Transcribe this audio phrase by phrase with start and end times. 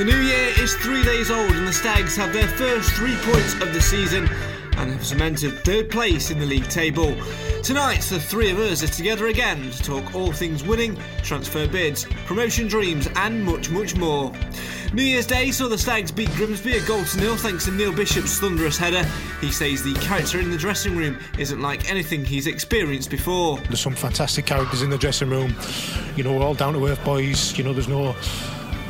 [0.00, 3.52] The new year is three days old, and the Stags have their first three points
[3.60, 4.26] of the season
[4.78, 7.14] and have cemented third place in the league table.
[7.62, 12.06] Tonight, the three of us are together again to talk all things winning, transfer bids,
[12.24, 14.32] promotion dreams, and much, much more.
[14.94, 17.92] New Year's Day saw the Stags beat Grimsby a goal to nil thanks to Neil
[17.92, 19.04] Bishop's thunderous header.
[19.42, 23.58] He says the character in the dressing room isn't like anything he's experienced before.
[23.58, 25.54] There's some fantastic characters in the dressing room.
[26.16, 27.58] You know, we're all down to earth boys.
[27.58, 28.16] You know, there's no,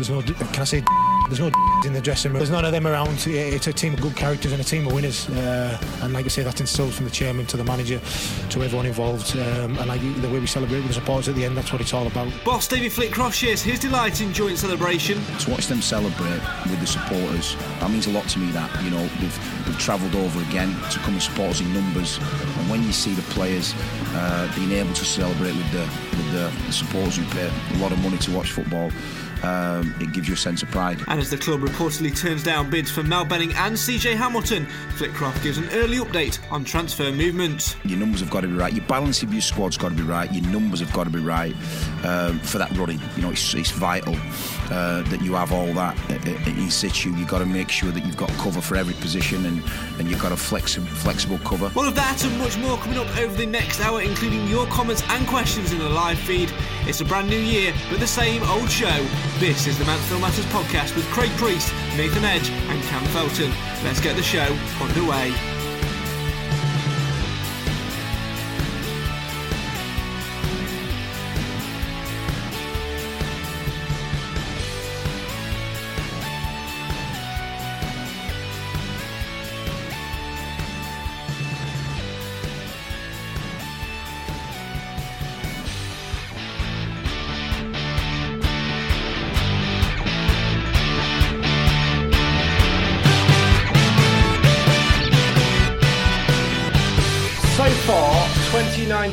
[0.00, 0.82] there's no, can I say,
[1.28, 1.50] there's no
[1.84, 2.38] in the dressing room.
[2.38, 3.24] There's none of them around.
[3.26, 5.28] It's a team of good characters and a team of winners.
[5.28, 8.00] Uh, and like I say, that's instilled from the chairman to the manager
[8.50, 9.36] to everyone involved.
[9.36, 11.80] Um, and like the way we celebrate with the supporters at the end, that's what
[11.80, 12.32] it's all about.
[12.44, 15.22] Boss David Flitcroft shares his delight in joint celebration.
[15.40, 18.50] To watch them celebrate with the supporters, that means a lot to me.
[18.52, 22.18] That you know we've we've travelled over again to come and support us in numbers,
[22.18, 23.74] and when you see the players
[24.14, 25.86] uh, being able to celebrate with the
[26.16, 28.90] with the, the supporters who pay a lot of money to watch football.
[29.42, 31.00] Um, it gives you a sense of pride.
[31.08, 35.42] And as the club reportedly turns down bids for Mal Benning and CJ Hamilton, Flitcroft
[35.42, 37.76] gives an early update on transfer movements.
[37.84, 38.72] Your numbers have got to be right.
[38.72, 40.32] Your balance of your squad's got to be right.
[40.32, 41.54] Your numbers have got to be right
[42.04, 43.00] um, for that running.
[43.16, 44.14] You know, it's, it's vital
[44.70, 45.96] uh, that you have all that
[46.46, 47.10] in situ.
[47.10, 49.62] You've got to make sure that you've got cover for every position and,
[49.98, 51.72] and you've got a flexi- flexible cover.
[51.76, 55.02] All of that and much more coming up over the next hour, including your comments
[55.08, 56.52] and questions in the live feed.
[56.86, 59.06] It's a brand new year, but the same old show.
[59.40, 63.50] This is the Mansfield Matters podcast with Craig Priest, Nathan Edge, and Cam Felton.
[63.82, 65.49] Let's get the show underway.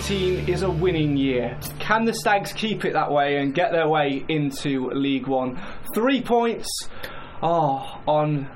[0.08, 1.60] 2019 is a winning year.
[1.80, 5.62] Can the Stags keep it that way and get their way into League One?
[5.94, 6.70] Three points
[7.44, 8.50] oh, on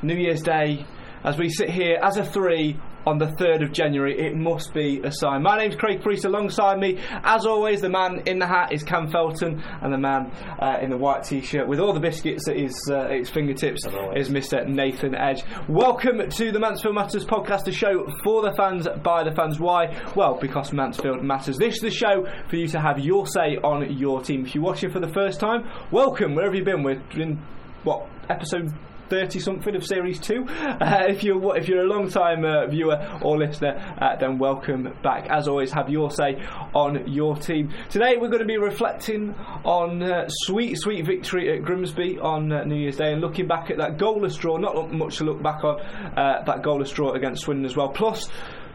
[0.00, 0.86] New Year's Day
[1.22, 4.18] as we sit here as a three on the 3rd of January.
[4.18, 5.42] It must be a sign.
[5.42, 6.24] My name's Craig Priest.
[6.24, 10.30] Alongside me, as always, the man in the hat is Cam Felton, and the man
[10.60, 13.30] uh, in the white t shirt with all the biscuits at his, uh, at his
[13.30, 13.84] fingertips
[14.16, 14.66] is Mr.
[14.66, 15.42] Nathan Edge.
[15.68, 19.58] Welcome to the Mansfield Matters podcast, the show for the fans, by the fans.
[19.58, 19.96] Why?
[20.14, 21.56] Well, because Mansfield matters.
[21.56, 24.44] This is the show for you to have your say on your team.
[24.44, 26.82] If you're watching for the first time, welcome, wherever you've been.
[26.82, 27.42] We're in,
[27.84, 28.72] what, episode
[29.10, 30.46] thirty something of series two.
[30.48, 34.88] Uh, if you're if you're a long time uh, viewer or listener, uh, then welcome
[35.02, 35.26] back.
[35.28, 36.40] As always, have your say
[36.74, 37.74] on your team.
[37.90, 39.34] Today we're going to be reflecting
[39.64, 43.70] on uh, sweet sweet victory at Grimsby on uh, New Year's Day and looking back
[43.70, 44.56] at that goalless draw.
[44.56, 45.78] Not much to look back on
[46.14, 47.88] that goalless draw against Swindon as well.
[47.88, 48.28] Plus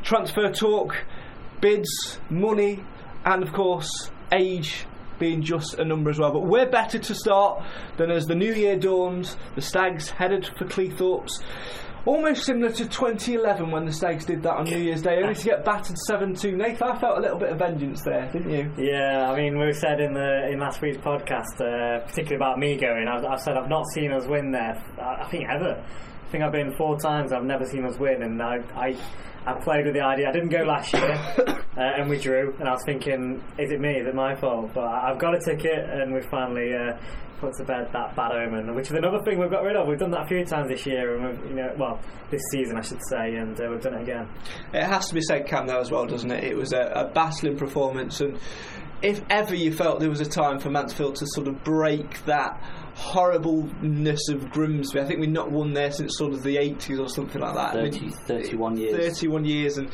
[0.04, 0.96] transfer talk,
[1.62, 2.84] bids, money,
[3.24, 4.86] and of course age
[5.20, 6.32] being just a number as well.
[6.32, 7.64] But we're better to start
[7.98, 11.42] than as the new year dawns, the Stags headed for Cleethorpes.
[12.06, 15.44] Almost similar to 2011 when the Stags did that on New Year's Day, only to
[15.44, 16.56] get battered 7 2.
[16.56, 18.72] Nathan, I felt a little bit of vengeance there, didn't you?
[18.78, 22.78] Yeah, I mean, we said in the in last week's podcast, uh, particularly about me
[22.78, 25.84] going, I've, I've said I've not seen us win there, I, I think ever.
[26.26, 27.32] I think I've been four times.
[27.32, 28.98] I've never seen us win, and I, I,
[29.46, 30.28] I played with the idea.
[30.28, 31.14] I didn't go last year,
[31.48, 32.56] uh, and we drew.
[32.60, 33.92] And I was thinking, is it me?
[34.00, 34.72] Is it my fault?
[34.74, 36.98] But I've got a ticket, and we finally uh,
[37.40, 39.88] put to bed that bad omen, which is another thing we've got rid of.
[39.88, 42.00] We've done that a few times this year, and we've, you know, well,
[42.32, 44.28] this season I should say, and uh, we've done it again.
[44.74, 46.44] It has to be said, Cam, though, as well, doesn't it?
[46.44, 48.40] It was a, a battling performance, and
[49.02, 52.60] if ever you felt there was a time for Mansfield to sort of break that
[52.96, 57.10] horribleness of Grimsby, I think we've not won there since sort of the 80s or
[57.10, 57.74] something like that.
[57.74, 58.96] 30, 31 years.
[58.96, 59.92] 31 years, and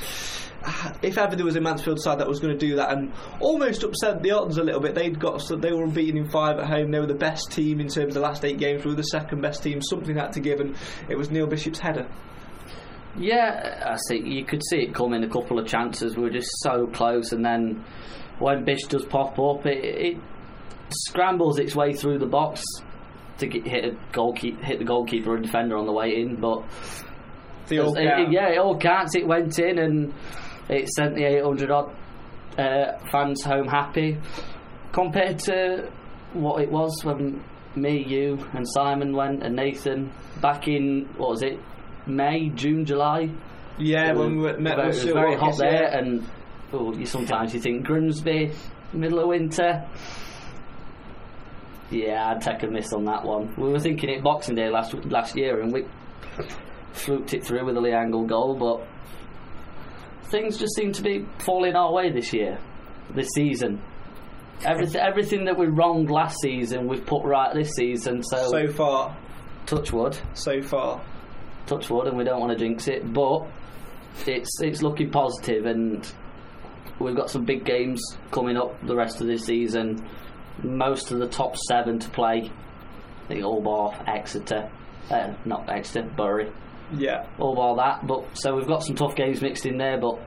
[0.63, 3.12] uh, if ever there was a Mansfield side that was going to do that and
[3.39, 6.59] almost upset the Otters a little bit, they'd got so they were unbeaten in five
[6.59, 6.92] at home.
[6.92, 8.86] They were the best team in terms of the last eight games.
[8.86, 9.81] We were the second best team.
[9.81, 10.75] Something had to give, and
[11.09, 12.07] it was Neil Bishop's header.
[13.18, 14.21] Yeah, I see.
[14.24, 15.24] You could see it coming.
[15.24, 16.15] A couple of chances.
[16.15, 17.83] We were just so close, and then
[18.38, 20.18] when Bish does pop up, it, it
[20.92, 22.63] scrambles its way through the box
[23.41, 26.38] to get, hit a goalkeeper, hit the goalkeeper or defender on the way in.
[26.39, 26.63] But
[27.67, 29.15] The all it- it- yeah, it all counts.
[29.15, 30.13] It went in and
[30.69, 31.91] it sent the 800 odd
[32.57, 34.17] uh, fans home happy.
[34.91, 35.89] Compared to
[36.33, 37.43] what it was when
[37.75, 40.11] me, you, and Simon went, and Nathan
[40.41, 41.57] back in what was it,
[42.07, 43.29] May, June, July.
[43.77, 46.25] Yeah, when we met it was very hot there, and
[46.73, 48.51] oh, you sometimes you think Grimsby,
[48.93, 49.85] middle of winter.
[51.91, 53.53] Yeah, I'd take a miss on that one.
[53.57, 55.85] We were thinking it Boxing Day last last year, and we
[56.93, 58.88] fluked it through with a Lee Angol goal, but
[60.29, 62.57] things just seem to be falling our way this year,
[63.13, 63.81] this season.
[64.65, 68.23] Everything, everything that we wronged last season, we've put right this season.
[68.23, 69.17] So, So far,
[69.65, 71.01] touch wood, so far.
[71.65, 73.47] touch wood, and we don't want to jinx it, but
[74.25, 76.09] it's it's looking positive, and
[76.99, 78.01] we've got some big games
[78.31, 80.07] coming up the rest of this season.
[80.63, 82.42] Most of the top seven to play.
[83.27, 84.69] the think all bar Exeter,
[85.09, 86.51] uh, not Exeter, Bury,
[86.94, 87.25] Yeah.
[87.39, 88.06] all bar that.
[88.06, 90.19] But so we've got some tough games mixed in there, but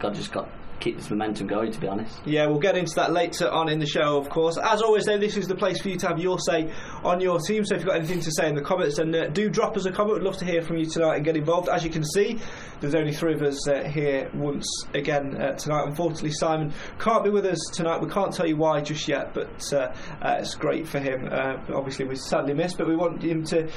[0.00, 0.48] God just got
[0.82, 1.72] keep this momentum going.
[1.72, 2.20] To be honest.
[2.26, 4.58] Yeah, we'll get into that later on in the show, of course.
[4.58, 6.72] As always, though, this is the place for you to have your say
[7.04, 7.64] on your team.
[7.64, 9.86] So if you've got anything to say in the comments, then uh, do drop us
[9.86, 10.18] a comment.
[10.18, 11.68] We'd love to hear from you tonight and get involved.
[11.68, 12.38] As you can see,
[12.80, 15.84] there's only three of us uh, here once again uh, tonight.
[15.86, 18.00] Unfortunately, Simon can't be with us tonight.
[18.00, 21.28] We can't tell you why just yet, but uh, uh, it's great for him.
[21.30, 23.70] Uh, obviously, we sadly missed, but we want him to.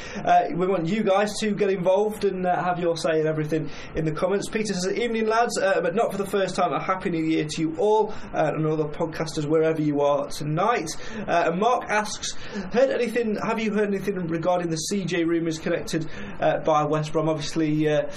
[0.55, 4.11] We want you guys to get involved and have your say and everything in the
[4.11, 4.49] comments.
[4.49, 6.73] Peter says, "Evening, lads, but not for the first time.
[6.73, 10.29] A happy New Year to you all uh, and all the podcasters wherever you are
[10.29, 10.89] tonight."
[11.27, 12.31] Uh, Mark asks,
[12.71, 13.35] "Heard anything?
[13.35, 16.07] Have you heard anything regarding the CJ rumours connected
[16.39, 17.27] uh, by West Brom?
[17.27, 18.09] Obviously, uh,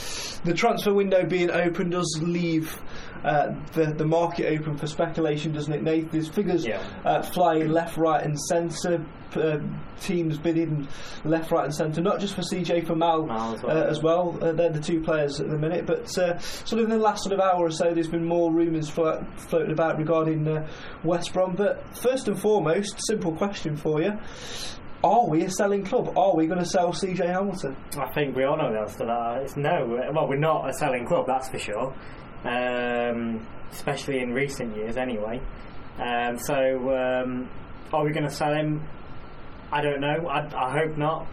[0.45, 2.81] the transfer window being open does leave."
[3.25, 6.11] Uh, the the market open for speculation, doesn't it, Nate?
[6.13, 6.81] There's figures Yeah.
[7.05, 9.05] uh, flying left, right, and centre.
[9.37, 9.59] Uh,
[10.01, 10.89] teams bidding
[11.23, 13.77] left, right, and centre, not just for CJ, for Mal, Mal as well.
[13.77, 14.39] uh, as well.
[14.41, 15.85] Uh, they're the two players at the minute.
[15.85, 18.51] But uh, sort of in the last sort of hour or so, there's been more
[18.51, 20.67] rumours flo- floating about regarding uh,
[21.05, 21.55] West Brom.
[21.57, 24.13] But first and foremost, simple question for you:
[25.05, 26.17] Are we a selling club?
[26.17, 27.77] Are we going to sell CJ Hamilton?
[27.99, 29.43] I think we all know the answer to that.
[29.43, 29.85] It's no.
[30.15, 31.95] Well, we're not a selling club, that's for sure.
[32.45, 35.41] Um, especially in recent years, anyway.
[35.99, 36.55] Um, so,
[36.97, 37.51] um,
[37.93, 38.83] are we going to sell him?
[39.73, 40.29] I don't know.
[40.29, 41.27] I, I hope not.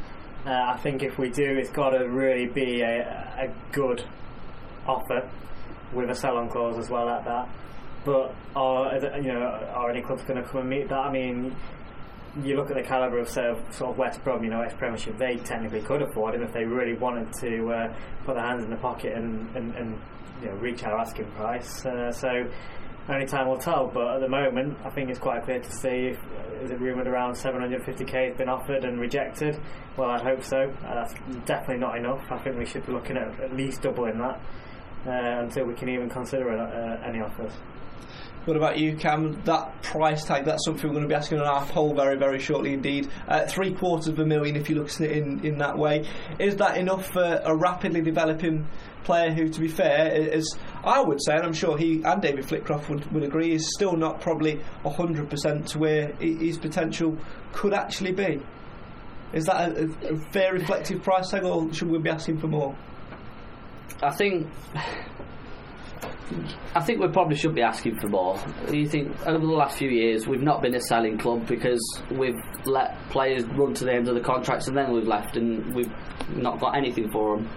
[0.45, 3.01] Uh, I think if we do, it's got to really be a,
[3.37, 4.03] a good
[4.85, 5.29] offer
[5.93, 7.49] with a sell-on clause as well at that.
[8.03, 9.41] But are you know
[9.73, 10.99] are any clubs going to come and meet that?
[10.99, 11.55] I mean,
[12.43, 15.81] you look at the calibre of sort of, West Brom, you know, ex-Premiership, they technically
[15.81, 19.13] could afford him if they really wanted to uh, put their hands in the pocket
[19.13, 19.99] and, and, and
[20.41, 21.85] you know, reach our asking price.
[21.85, 22.45] Uh, so
[23.09, 23.87] only time will tell.
[23.87, 26.19] But at the moment, I think it's quite clear to see if
[26.63, 29.59] is it rumoured around 750k has been offered and rejected.
[29.97, 30.73] Well, I'd hope so.
[30.85, 31.13] Uh, that's
[31.45, 32.23] definitely not enough.
[32.31, 34.39] I think we should be looking at at least doubling that
[35.05, 37.51] uh, until we can even consider uh, any offers.
[38.45, 39.41] What about you, Cam?
[39.45, 42.39] That price tag, that's something we're going to be asking on our poll very, very
[42.39, 43.09] shortly indeed.
[43.27, 46.07] Uh, three quarters of a million, if you look at it in, in that way.
[46.37, 48.67] Is that enough for a rapidly developing
[49.03, 52.45] player who, to be fair, is, I would say, and I'm sure he and David
[52.45, 57.17] Flitcroft would, would agree, is still not probably 100% to where his potential
[57.51, 58.39] could actually be?
[59.33, 62.47] Is that a, a, a fair reflective price tag, or should we be asking for
[62.47, 62.77] more?
[64.03, 64.47] I think.
[66.75, 68.39] I think we probably should be asking for more.
[68.71, 71.81] You think over the last few years we've not been a selling club because
[72.11, 75.73] we've let players run to the end of the contracts and then we've left and
[75.75, 75.91] we've
[76.35, 77.49] not got anything for them.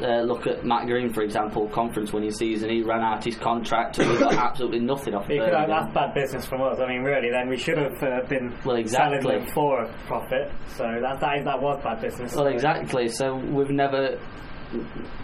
[0.00, 2.70] Uh, look at Matt Green, for example, conference winning season.
[2.70, 5.38] He ran out his contract and he got absolutely nothing off it.
[5.38, 6.78] that's bad business from us.
[6.80, 9.20] I mean, really, then we should have uh, been Well, exactly.
[9.20, 10.50] selling them for a profit.
[10.68, 12.34] So that that, is, that was bad business.
[12.34, 13.08] Well, exactly.
[13.08, 14.18] So we've never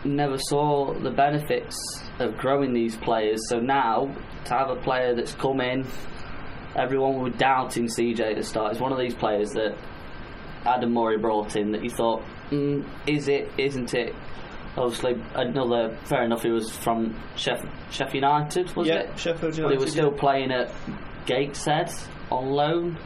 [0.04, 1.76] never saw the benefits
[2.18, 3.40] of growing these players.
[3.48, 4.14] So now
[4.46, 5.86] to have a player that's come in,
[6.76, 8.72] everyone was doubting CJ to start.
[8.72, 9.76] It's one of these players that
[10.64, 13.50] Adam Murray brought in that you thought, mm, is it?
[13.58, 14.14] Isn't it?
[14.76, 16.42] Obviously, another fair enough.
[16.42, 19.18] He was from Sheff, Sheffield United, was Yeah, it?
[19.18, 20.20] Sheffield But he United, was still yeah.
[20.20, 20.70] playing at
[21.26, 21.90] Gateshead
[22.30, 22.98] on loan.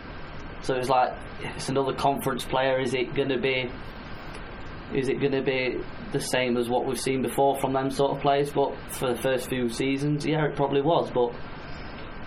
[0.63, 2.79] So it was like it's another conference player.
[2.81, 3.71] Is it going to be?
[4.95, 5.79] Is it going to be
[6.13, 8.51] the same as what we've seen before from them sort of players?
[8.51, 11.11] But for the first few seasons, yeah, it probably was.
[11.11, 11.35] But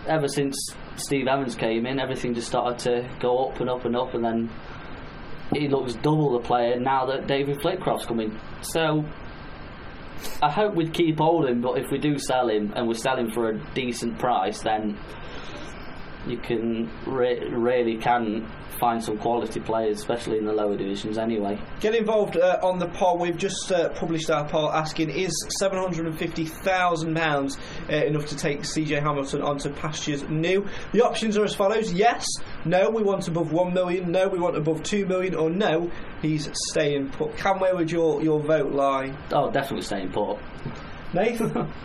[0.08, 0.56] ever since
[0.98, 4.24] Steve Evans came in, everything just started to go up and up and up, and
[4.24, 4.50] then
[5.54, 8.40] he looks double the player now that David Flitcroft's coming.
[8.62, 9.06] So
[10.42, 13.32] I hope we'd keep holding, but if we do sell him and we sell him
[13.32, 14.98] for a decent price, then
[16.28, 18.46] you can re- really can
[18.80, 21.18] find some quality players, especially in the lower divisions.
[21.18, 23.18] Anyway, Get involved uh, on the poll.
[23.18, 27.58] We've just uh, published our poll asking is £750,000
[27.90, 30.68] uh, enough to take CJ Hamilton onto pastures new?
[30.92, 32.26] The options are as follows yes,
[32.66, 35.90] no, we want above 1 million, no, we want above 2 million, or no,
[36.22, 37.38] he's staying put.
[37.38, 39.16] Cam, where would your, your vote lie?
[39.32, 40.38] oh, definitely staying put.
[41.14, 41.72] Nathan?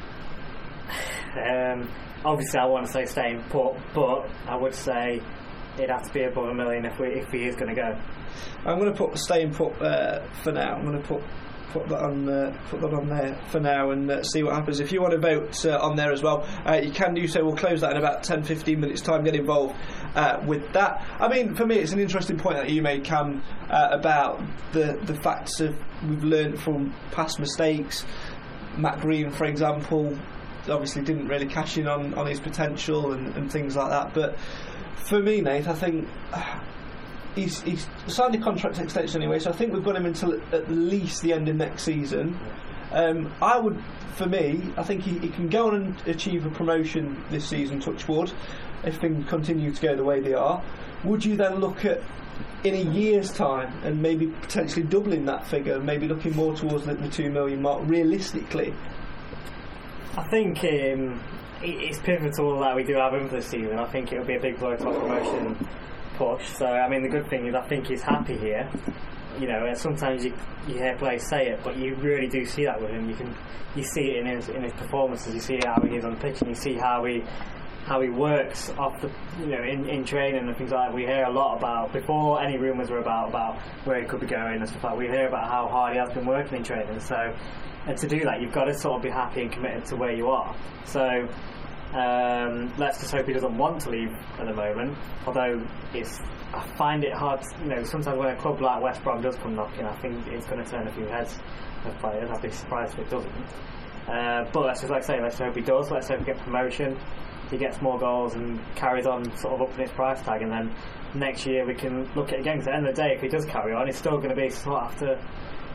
[1.30, 1.88] Um,
[2.24, 5.20] obviously, I want to say staying put, but I would say
[5.74, 7.98] it'd have to be above a million if we if he is going to go.
[8.64, 10.74] I'm going to put staying put uh, for now.
[10.74, 11.22] I'm going to put
[11.70, 14.80] put that on uh, put that on there for now and uh, see what happens.
[14.80, 17.44] If you want to vote uh, on there as well, uh, you can do so.
[17.44, 19.24] We'll close that in about 10, 15 minutes time.
[19.24, 19.76] Get involved
[20.14, 21.04] uh, with that.
[21.18, 24.98] I mean, for me, it's an interesting point that you made, Cam, uh, about the
[25.04, 25.76] the facts of
[26.08, 28.04] we've learned from past mistakes.
[28.76, 30.16] Matt Green, for example,
[30.70, 34.14] obviously didn't really cash in on, on his potential and, and things like that.
[34.14, 34.38] But
[34.96, 36.08] for me, Nate, I think
[37.34, 40.70] he's, he's signed a contract extension anyway, so I think we've got him until at
[40.70, 42.38] least the end of next season.
[42.92, 43.82] Um, I would,
[44.14, 47.80] for me, I think he, he can go on and achieve a promotion this season,
[47.80, 48.32] touch wood,
[48.84, 50.62] if things continue to go the way they are.
[51.04, 52.02] Would you then look at
[52.64, 56.94] in a year's time and maybe potentially doubling that figure, maybe looking more towards the,
[56.94, 58.74] the two million mark realistically?
[60.16, 61.22] I think um,
[61.62, 63.78] it's pivotal that we do have him for the season.
[63.78, 65.68] I think it'll be a big blow to our promotion
[66.16, 66.48] push.
[66.48, 68.68] So, I mean, the good thing is I think he's happy here.
[69.38, 70.34] You know, sometimes you,
[70.66, 73.08] you hear players say it, but you really do see that with him.
[73.08, 73.34] You can
[73.76, 75.34] you see it in his in his performances.
[75.34, 77.22] You see how he is on the pitch, and you see how he
[77.84, 80.94] how he works off the you know in, in training and things like that.
[80.94, 84.26] We hear a lot about before any rumours were about about where he could be
[84.26, 84.92] going and stuff like.
[84.92, 87.00] that, We hear about how hard he has been working in training.
[87.00, 87.34] So,
[87.86, 90.12] and to do that, you've got to sort of be happy and committed to where
[90.12, 90.54] you are.
[90.84, 91.28] So.
[91.92, 94.96] Um, let's just hope he doesn't want to leave at the moment.
[95.26, 96.20] Although it's,
[96.54, 97.40] I find it hard.
[97.62, 100.46] You know, sometimes when a club like West Brom does come knocking, I think it's
[100.46, 101.36] going to turn a few heads
[101.84, 102.30] of players.
[102.30, 103.34] I'd be surprised if it doesn't.
[104.08, 105.90] Uh, but let's just like I say, let's hope he does.
[105.90, 106.96] Let's hope he gets promotion.
[107.50, 110.72] He gets more goals and carries on, sort of upping his price tag, and then
[111.14, 112.58] next year we can look at it again.
[112.58, 114.30] Because at the end of the day, if he does carry on, he's still going
[114.30, 115.20] to be sought after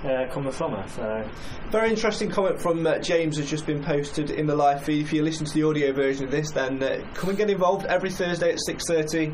[0.05, 0.85] uh, come the summer.
[0.89, 1.27] So
[1.71, 5.05] Very interesting comment from uh, James has just been posted in the live feed.
[5.05, 7.85] If you listen to the audio version of this, then uh, come and get involved
[7.87, 9.33] every Thursday at six thirty.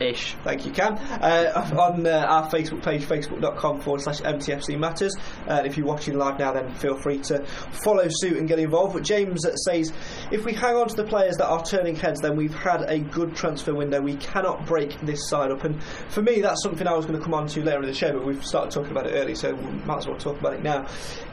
[0.00, 0.36] Ish.
[0.44, 0.96] Thank you, Cam.
[0.96, 5.14] Uh, on uh, our Facebook page, facebook.com forward slash MTFC Matters.
[5.46, 7.44] Uh, if you're watching live now, then feel free to
[7.84, 8.94] follow suit and get involved.
[8.94, 9.92] But James says
[10.30, 13.00] if we hang on to the players that are turning heads, then we've had a
[13.00, 14.00] good transfer window.
[14.00, 15.64] We cannot break this side up.
[15.64, 17.94] And for me, that's something I was going to come on to later in the
[17.94, 20.54] show, but we've started talking about it early, so we might as well talk about
[20.54, 20.86] it now.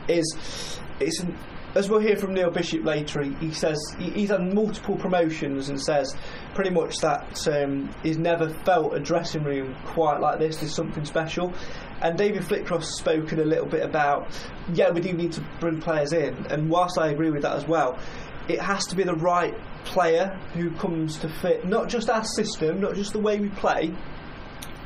[0.08, 1.38] Is it's an
[1.76, 5.68] as we'll hear from Neil Bishop later, he, he says he, he's had multiple promotions
[5.68, 6.16] and says
[6.54, 10.58] pretty much that um, he's never felt a dressing room quite like this.
[10.58, 11.54] There's something special.
[12.02, 14.28] And David Flitcroft's spoken a little bit about,
[14.74, 16.34] yeah, we do need to bring players in.
[16.48, 18.00] And whilst I agree with that as well,
[18.48, 19.54] it has to be the right
[19.84, 23.94] player who comes to fit not just our system, not just the way we play,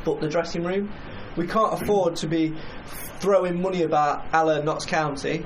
[0.06, 0.92] but the dressing room.
[1.38, 2.56] We can't afford to be
[3.20, 5.46] throwing money about a la Notts County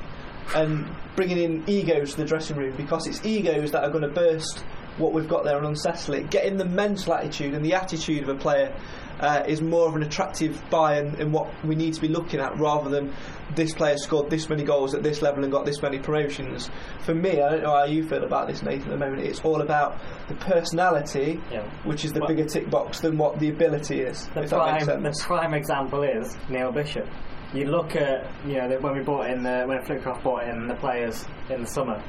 [0.56, 4.10] and bringing in egos to the dressing room because it's egos that are going to
[4.10, 4.64] burst
[4.98, 6.30] what we've got there and unsettle it.
[6.30, 8.76] Getting the mental attitude and the attitude of a player
[9.20, 12.40] uh, is more of an attractive buy in, in what we need to be looking
[12.40, 13.12] at rather than
[13.56, 16.70] this player scored this many goals at this level and got this many promotions.
[17.06, 19.24] For me, I don't know how you feel about this, Nathan, at the moment.
[19.26, 19.98] It's all about
[20.28, 21.64] the personality, Yeah.
[21.86, 24.28] which is the Well- bigger tick box than what the ability is.
[24.36, 27.08] the if that makes prime, the prime example is Neil Bishop.
[27.54, 30.76] You look at you know when we bought in the when Flitcroft bought in the
[30.76, 32.02] players in the summer.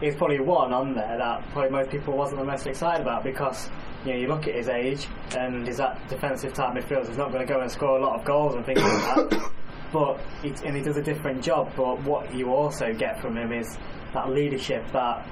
[0.00, 3.68] He's probably one on there that probably most people wasn't the most excited about because
[4.04, 7.08] you know you look at his age and he's that defensive type midfielder.
[7.08, 9.50] He's not going to go and score a lot of goals and things like that.
[9.90, 11.72] But he, and he does a different job.
[11.74, 13.78] But what you also get from him is
[14.12, 15.26] that leadership that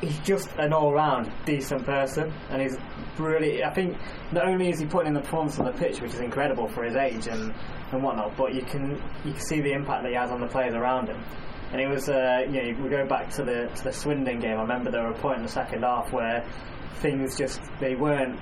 [0.00, 2.76] he's just an all-round decent person, and he's
[3.18, 3.64] really.
[3.64, 3.96] I think
[4.32, 6.84] not only is he putting in the performance on the pitch, which is incredible for
[6.84, 7.54] his age and,
[7.92, 8.92] and whatnot, but you can
[9.24, 11.22] you can see the impact that he has on the players around him.
[11.70, 14.56] And it was, uh, you know, we go back to the to the Swindon game.
[14.56, 16.44] I remember there were a point in the second half where
[16.96, 18.40] things just they weren't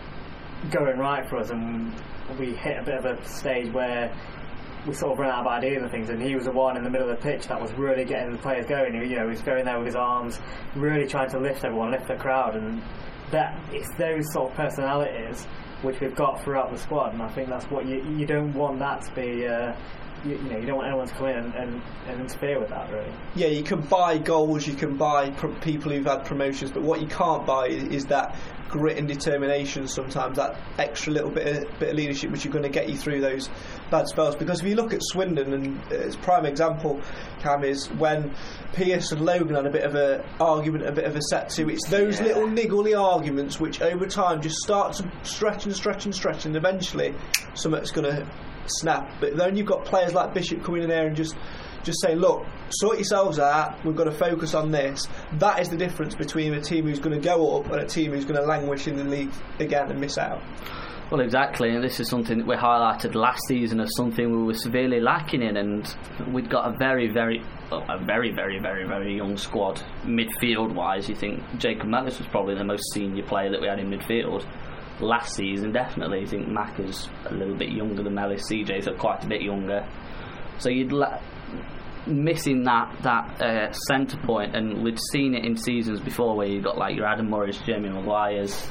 [0.70, 1.92] going right for us, and
[2.38, 4.16] we hit a bit of a stage where
[4.86, 6.84] we sort of ran out of ideas and things, and he was the one in
[6.84, 8.94] the middle of the pitch that was really getting the players going.
[8.94, 10.38] He, you know, he was going there with his arms,
[10.74, 12.80] really trying to lift everyone, lift the crowd, and
[13.30, 15.46] that it's those sort of personalities
[15.82, 18.78] which we've got throughout the squad, and I think that's what you you don't want
[18.80, 19.46] that to be.
[19.46, 19.74] Uh,
[20.24, 22.70] you, you know, you don't want anyone to come in and, and, and interfere with
[22.70, 23.12] that, really.
[23.34, 25.30] Yeah, you can buy goals, you can buy
[25.60, 28.34] people who've had promotions, but what you can't buy is, is that
[28.68, 29.86] grit and determination.
[29.88, 32.96] Sometimes that extra little bit of, bit of leadership, which are going to get you
[32.96, 33.48] through those
[33.90, 34.36] bad spells.
[34.36, 37.00] Because if you look at Swindon, and uh, its prime example,
[37.40, 38.34] Cam, is when
[38.72, 41.68] Pearce and Logan had a bit of a argument, a bit of a set to.
[41.68, 42.26] It's those Yeah.
[42.26, 46.56] little niggly arguments which over time just start to stretch and stretch and stretch, and
[46.56, 47.14] eventually
[47.54, 48.26] something's going to
[48.66, 49.08] snap.
[49.20, 51.36] But then you've got players like Bishop coming in there and just
[51.86, 53.82] just saying, look, sort yourselves out.
[53.84, 55.08] We've got to focus on this.
[55.34, 58.12] That is the difference between a team who's going to go up and a team
[58.12, 60.42] who's going to languish in the league again and miss out.
[61.10, 64.54] Well, exactly, and this is something that we highlighted last season as something we were
[64.54, 65.96] severely lacking in, and
[66.32, 71.08] we'd got a very, very, oh, a very, very, very, very young squad midfield-wise.
[71.08, 74.44] You think Jacob Mellis was probably the most senior player that we had in midfield
[75.00, 76.22] last season, definitely.
[76.22, 79.86] I think Mack is a little bit younger than Mellis, CJ's quite a bit younger,
[80.58, 80.92] so you'd.
[80.92, 81.20] La-
[82.08, 86.62] missing that that uh, centre point, and we'd seen it in seasons before where you
[86.62, 88.70] got like your Adam Morris, Jamie McGuire's,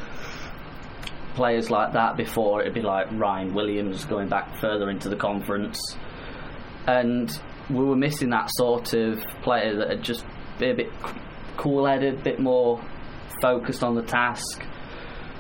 [1.33, 2.61] players like that before.
[2.61, 5.97] It'd be like Ryan Williams going back further into the conference,
[6.87, 7.29] and
[7.69, 10.25] we were missing that sort of player that had just
[10.57, 10.87] be a bit
[11.57, 12.81] cool-headed, a bit more
[13.41, 14.63] focused on the task,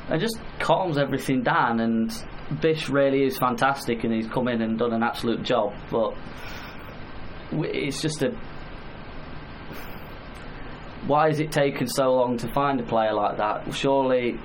[0.09, 1.79] and just calms everything down.
[1.79, 2.11] And
[2.61, 6.13] Bish really is fantastic, and he's come in and done an absolute job, but
[7.63, 8.35] it's just a
[11.07, 13.73] why has it taken so long to find a player like that?
[13.73, 14.39] Surely,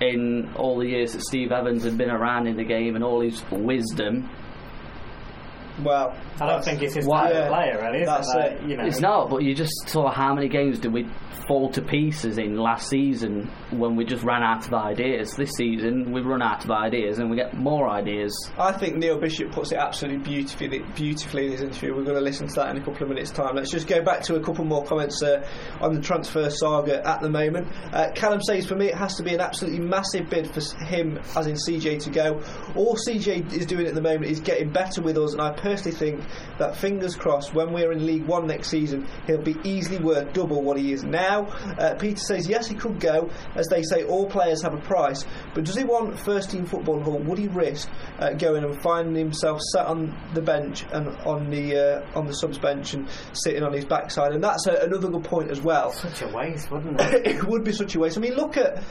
[0.00, 3.20] in all the years that Steve Evans had been around in the game and all
[3.20, 4.28] his wisdom,
[5.82, 8.00] Well, I don't think it's his Why- Yeah, player, really.
[8.00, 8.38] Is that's it?
[8.38, 8.68] Like.
[8.68, 9.30] You know, it's not.
[9.30, 11.06] But you just saw how many games did we
[11.48, 15.34] fall to pieces in last season when we just ran out of ideas.
[15.34, 18.32] This season we've run out of ideas and we get more ideas.
[18.58, 21.96] I think Neil Bishop puts it absolutely beautifully, beautifully in his interview.
[21.96, 23.56] We're going to listen to that in a couple of minutes' time.
[23.56, 25.44] Let's just go back to a couple more comments uh,
[25.80, 27.66] on the transfer saga at the moment.
[27.92, 31.18] Uh, Callum says, for me, it has to be an absolutely massive bid for him,
[31.36, 32.40] as in CJ, to go.
[32.76, 35.96] All CJ is doing at the moment is getting better with us, and I personally
[35.96, 36.20] think
[36.58, 40.62] that, fingers crossed, when we're in League One next season, he'll be easily worth double
[40.62, 41.46] what he is now.
[41.78, 43.30] Uh, Peter says, yes, he could go.
[43.54, 47.02] As they say, all players have a price, but does he want first team football,
[47.08, 51.50] or would he risk uh, going and finding himself sat on the bench and on
[51.50, 54.32] the uh, on the subs bench and sitting on his backside?
[54.32, 55.92] And that's a, another good point as well.
[55.92, 57.26] such a waste, wouldn't it?
[57.26, 58.18] it would be such a waste.
[58.18, 58.82] I mean, look at.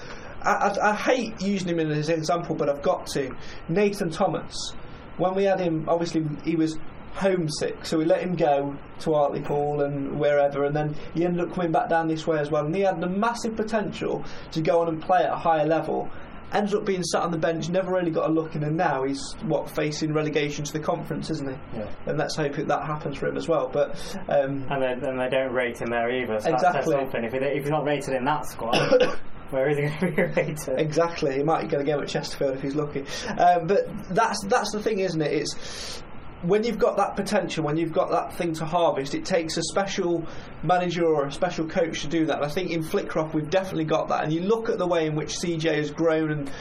[0.43, 3.35] I, I, I hate using him as an example, but I've got to.
[3.69, 4.73] Nathan Thomas.
[5.17, 6.77] When we had him, obviously he was
[7.13, 11.53] homesick, so we let him go to Hartlepool and wherever, and then he ended up
[11.53, 12.65] coming back down this way as well.
[12.65, 16.09] And he had the massive potential to go on and play at a higher level.
[16.53, 19.03] Ends up being sat on the bench, never really got a look in, and now
[19.03, 21.55] he's what facing relegation to the conference, isn't he?
[21.77, 21.89] Yeah.
[22.07, 23.69] And let's hope that that happens for him as well.
[23.71, 23.91] But
[24.27, 26.39] um, And they, and they don't rate him there either.
[26.41, 26.81] So That Exactly.
[26.93, 27.23] says something.
[27.23, 28.75] If, he, if he's not rated in that squad,
[29.51, 30.79] where is he going to be rated?
[30.79, 33.05] Exactly, he might get a game at Chesterfield if he's lucky.
[33.37, 35.33] Um, but that's that's the thing, isn't it?
[35.33, 36.01] It's
[36.43, 39.63] when you've got that potential, when you've got that thing to harvest, it takes a
[39.63, 40.25] special
[40.63, 42.37] manager or a special coach to do that.
[42.37, 44.23] And I think in Flitcroft we've definitely got that.
[44.23, 46.51] And you look at the way in which CJ has grown and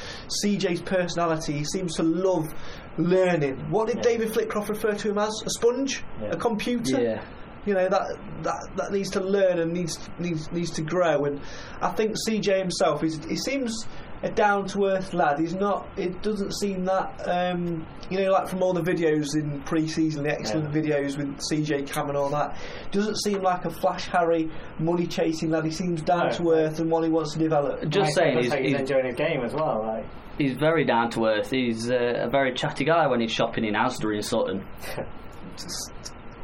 [0.44, 2.52] CJ's personality, he seems to love
[2.98, 3.70] learning.
[3.70, 5.32] What did David Flitcroft refer to him as?
[5.46, 6.04] A sponge?
[6.30, 7.00] A computer?
[7.00, 7.24] Yeah.
[7.66, 11.40] You know that that that needs to learn and needs needs needs to grow and
[11.82, 13.86] I think CJ himself is he seems
[14.22, 18.48] a down to earth lad he's not it doesn't seem that um, you know like
[18.48, 22.56] from all the videos in pre-season the excellent videos with CJ Cam and all that
[22.92, 26.32] doesn't seem like a flash Harry money chasing lad he seems down No.
[26.32, 28.80] to earth and what he wants to develop Just I saying, think he's, he's, he's,
[28.80, 29.82] enjoying his game as well.
[29.86, 31.50] Like, he's very down to earth.
[31.50, 34.66] He's uh, a very chatty guy when he's shopping in Asda in Sutton.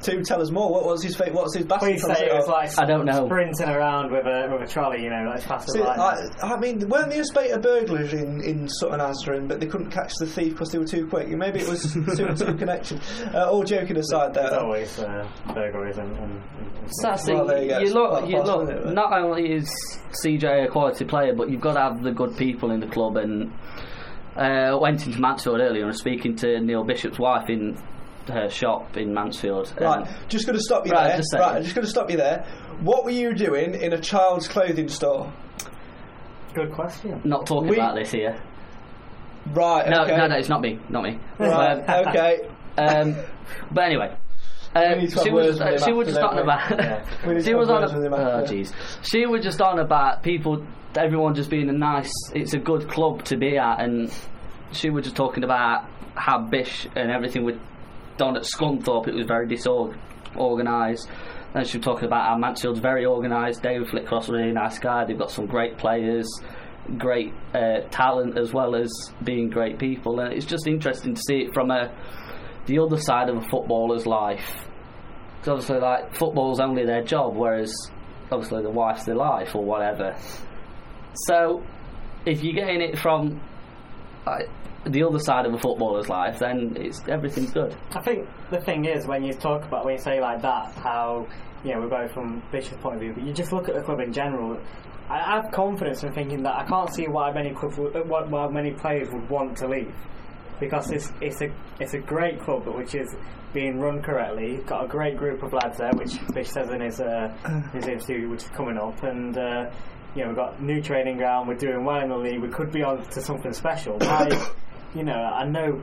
[0.07, 0.71] to tell us more.
[0.71, 1.33] What was his fate?
[1.35, 1.89] What's his battle?
[1.89, 3.27] Please say it was like I don't know.
[3.27, 5.83] sprinting around with a with a trolley, you know, like fast See.
[5.83, 9.67] I, I mean, weren't there a spate of burglars in, in Sutton Asdren, but they
[9.67, 11.29] couldn't catch the thief because they were too quick?
[11.29, 13.01] Maybe it was two and two connection.
[13.35, 14.47] Uh, all joking aside, there.
[14.47, 17.79] It's always uh, burglaries and, and, and So I think Well, there you go.
[17.81, 18.69] you look, you look.
[18.71, 18.95] isn't it?
[18.95, 19.71] Not only is
[20.25, 23.17] CJ a quality player, but you've got to have the good people in the club.
[23.17, 23.53] And
[24.37, 27.77] uh, went into Mansfield earlier and was speaking to Neil Bishop's wife in
[28.29, 29.73] her shop in Mansfield.
[29.81, 31.17] Right, just going to stop you Right, there.
[31.19, 31.55] just a second.
[31.55, 32.45] right, just going to stop you there.
[32.81, 35.33] What were you doing in a child's clothing store?
[36.55, 37.21] Good question.
[37.25, 38.41] Not talking We- about this here.
[39.53, 39.89] Right.
[39.89, 40.17] No, okay.
[40.17, 41.19] no, no, it's not me, not me.
[41.39, 41.79] Right.
[41.89, 42.49] Um, okay.
[42.79, 43.17] um,
[43.71, 44.17] but anyway.
[44.75, 47.07] Need to have she was, uh, she was just don't talking about.
[47.27, 47.81] We need she was on.
[47.81, 48.75] words with Oh jeez.
[49.03, 52.13] She was just on about people, everyone just being a nice.
[52.35, 54.13] It's a good club to be at, and
[54.73, 55.85] she was just talking about
[56.15, 57.55] how Bish and everything was
[58.17, 59.09] done at Scunthorpe.
[59.09, 61.09] It was very disorganised.
[61.53, 63.63] Then she was talking about how Mansfield's very organised.
[63.63, 65.05] David Flitcroft was a really nice guy.
[65.05, 66.29] They've got some great players,
[66.99, 68.91] great uh, talent as well as
[69.25, 71.95] being great people, and it's just interesting to see it from a
[72.67, 74.67] the other side of a footballer's life.
[75.39, 77.73] Because obviously, like football's only their job, whereas
[78.31, 80.17] obviously the wife's their life or whatever.
[81.27, 81.65] So,
[82.27, 83.41] if you're getting it from
[84.27, 84.49] like,
[84.87, 87.77] the other side of a footballer's life, then it's everything's good.
[87.95, 91.27] I think the thing is when you talk about when you say like that, how
[91.65, 93.83] you know we're go from Bishop's point of view, but you just look at the
[93.83, 94.59] club in general.
[95.09, 99.09] I have confidence in thinking that I can't see why many why, why many players
[99.13, 99.95] would want to leave,
[100.61, 101.49] because it's it's a
[101.81, 103.15] it's a great club, which is
[103.53, 104.55] being run correctly.
[104.55, 107.29] You've Got a great group of lads there, which Bish says in his uh,
[107.73, 109.37] his interview, which is coming up, and.
[109.37, 109.71] Uh,
[110.15, 111.47] you know, we've got new training ground.
[111.47, 112.41] We're doing well in the league.
[112.41, 113.99] We could be on to something special.
[113.99, 114.31] Why,
[114.95, 115.83] you know, I know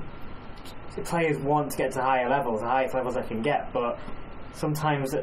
[1.05, 3.99] players want to get to higher levels, the highest levels they can get, but
[4.53, 5.15] sometimes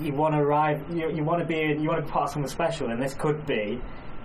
[0.00, 2.30] you want to arrive, you, you want to be, you want to be part of
[2.32, 3.80] something special, and this could be,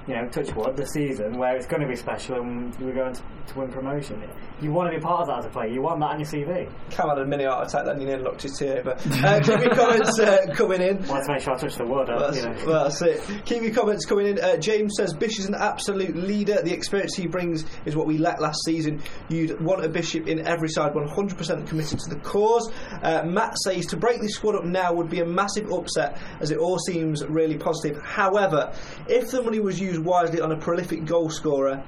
[0.08, 3.14] you know, touch wood, the season where it's going to be special and we're going
[3.14, 4.22] to, to win promotion.
[4.62, 5.68] You want to be part of that as a player.
[5.68, 6.72] You want that on your CV.
[6.90, 8.96] Cam had a mini heart attack, then you nearly knocked his tea over.
[9.26, 10.98] Uh, keep your comments uh, coming in.
[11.08, 12.08] Want to make sure I touch the wood.
[12.08, 12.84] That's, you know.
[12.84, 13.46] that's it.
[13.46, 14.40] Keep your comments coming in.
[14.40, 16.62] Uh, James says Bish is an absolute leader.
[16.62, 19.02] The experience he brings is what we lacked last season.
[19.30, 22.72] You'd want a Bishop in every side, 100% committed to the cause.
[23.02, 26.52] Uh, Matt says to break this squad up now would be a massive upset, as
[26.52, 28.02] it all seems really positive.
[28.04, 28.74] However,
[29.08, 31.84] if the money was used wisely on a prolific goal scorer,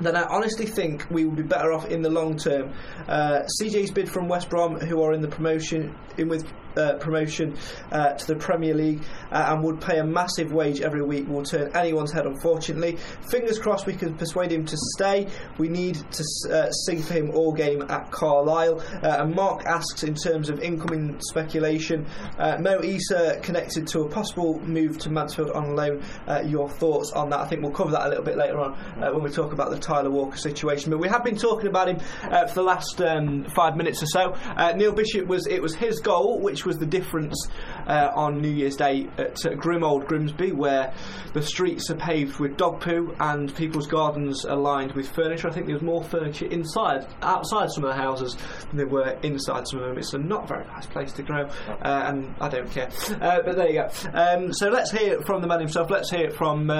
[0.00, 2.72] then I honestly think we would be better off in the long term.
[3.08, 6.46] Uh, CJ's bid from West Brom, who are in the promotion in with
[6.76, 7.56] uh, promotion
[7.92, 11.42] uh, to the Premier League uh, and would pay a massive wage every week, will
[11.42, 12.26] turn anyone's head.
[12.26, 12.96] Unfortunately,
[13.30, 15.26] fingers crossed we can persuade him to stay.
[15.58, 18.80] We need to uh, sing for him all game at Carlisle.
[19.02, 22.06] Uh, and Mark asks in terms of incoming speculation,
[22.38, 26.02] uh, Mo Issa connected to a possible move to Mansfield on loan.
[26.26, 27.40] Uh, your thoughts on that?
[27.40, 29.70] I think we'll cover that a little bit later on uh, when we talk about
[29.70, 30.90] the Tyler Walker situation.
[30.90, 34.06] But we have been talking about him uh, for the last um, five minutes or
[34.06, 34.34] so.
[34.56, 37.48] Uh, Neil Bishop was it was his goal, which was the difference
[37.86, 40.92] uh, on New Year's Day at uh, grim old Grimsby, where
[41.32, 45.48] the streets are paved with dog poo and people's gardens are lined with furniture.
[45.48, 48.36] I think there was more furniture inside, outside some of the houses
[48.68, 49.98] than there were inside some of them.
[49.98, 52.90] It's a not very nice place to grow, uh, and I don't care.
[53.20, 53.88] Uh, but there you go.
[54.12, 55.90] Um, so let's hear it from the man himself.
[55.90, 56.70] Let's hear it from.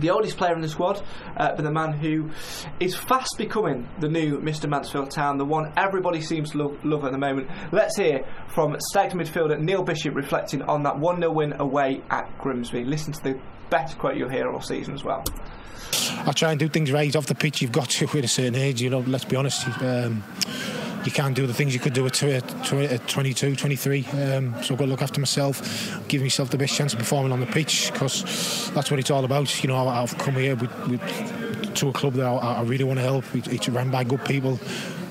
[0.00, 1.02] The oldest player in the squad,
[1.36, 2.30] uh, but the man who
[2.80, 4.68] is fast becoming the new Mr.
[4.68, 7.48] Mansfield Town, the one everybody seems to love, love at the moment.
[7.72, 12.38] Let's hear from Stags midfielder Neil Bishop reflecting on that 1 0 win away at
[12.38, 12.84] Grimsby.
[12.84, 15.24] Listen to the best quote you'll hear all season as well.
[16.26, 17.62] I try and do things right off the pitch.
[17.62, 18.80] You've got to at a certain age.
[18.82, 19.66] You know, let's be honest.
[19.80, 20.22] Um,
[21.04, 24.06] you can't do the things you could do at, at 22, 23.
[24.06, 27.32] Um, so I've got to look after myself, give myself the best chance of performing
[27.32, 29.62] on the pitch because that's what it's all about.
[29.62, 32.98] You know, I've come here with, with, to a club that I, I really want
[32.98, 33.24] to help.
[33.34, 34.60] It's run by good people.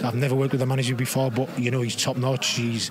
[0.04, 2.48] I've never worked with a manager before, but you know he's top notch.
[2.52, 2.90] He's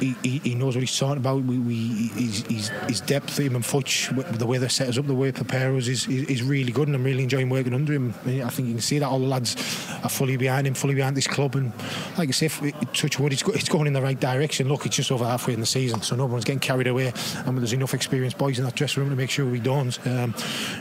[0.00, 1.42] he, he, he knows what he's talking about.
[1.42, 5.06] We, we he's, he's, his depth, him and Futch, the way they set us up,
[5.06, 7.74] the way they prepare us is, is, is really good, and I'm really enjoying working
[7.74, 8.14] under him.
[8.26, 9.54] I think you can see that all the lads
[10.02, 11.72] are fully behind him, fully behind this club, and
[12.18, 12.48] like I say,
[12.92, 14.68] touch wood, it's, go, it's going in the right direction.
[14.68, 17.12] Look, it's just over halfway in the season, so no one's getting carried away,
[17.46, 19.98] and there's enough experienced boys in that dressing room to make sure we don't.
[20.06, 20.34] Um,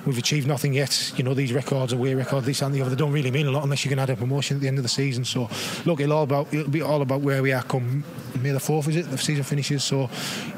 [0.05, 1.13] we've achieved nothing yet.
[1.17, 3.47] You know, these records, are away record, this and the other, they don't really mean
[3.47, 5.25] a lot unless you can add a promotion at the end of the season.
[5.33, 5.49] So,
[5.85, 8.03] look, it'll all about it'll be all about where we are come
[8.41, 9.09] May the fourth is it?
[9.09, 10.09] The season finishes, so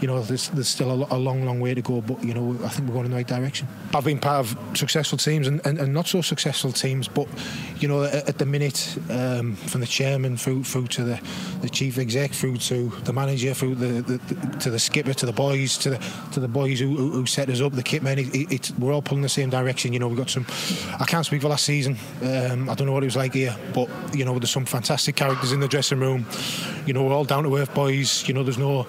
[0.02, 2.02] you know there's, there's still a, a long, long way to go.
[2.02, 3.68] But you know I think we're going in the right direction.
[3.94, 7.28] I've been part of successful teams and, and, and not so successful teams, but
[7.80, 11.22] you know at, at the minute, um, from the chairman through through to the,
[11.62, 15.26] the chief exec, through to the manager, through the, the, the to the skipper, to
[15.26, 15.98] the boys, to the
[16.32, 18.20] to the boys who, who, who set us up, the kit men.
[18.20, 19.94] It, it, we're all pulling the same direction.
[19.94, 20.46] You know we've got some.
[21.00, 21.98] I can't speak for last season.
[22.22, 25.16] Um, I don't know what it was like here, but you know there's some fantastic
[25.16, 26.26] characters in the dressing room.
[26.86, 28.28] You know we're all down to earth boys.
[28.28, 28.88] You know there's no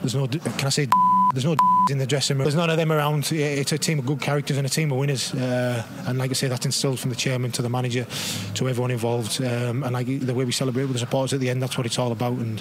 [0.00, 0.88] there's no can I say
[1.32, 1.56] there's no
[1.90, 2.44] in the dressing room.
[2.44, 3.30] There's none of them around.
[3.32, 5.34] It's a team of good characters and a team of winners.
[5.34, 8.06] Uh, and like I say, that's instilled from the chairman to the manager
[8.54, 9.40] to everyone involved.
[9.42, 11.86] Um, and like the way we celebrate with the supporters at the end, that's what
[11.86, 12.34] it's all about.
[12.34, 12.60] And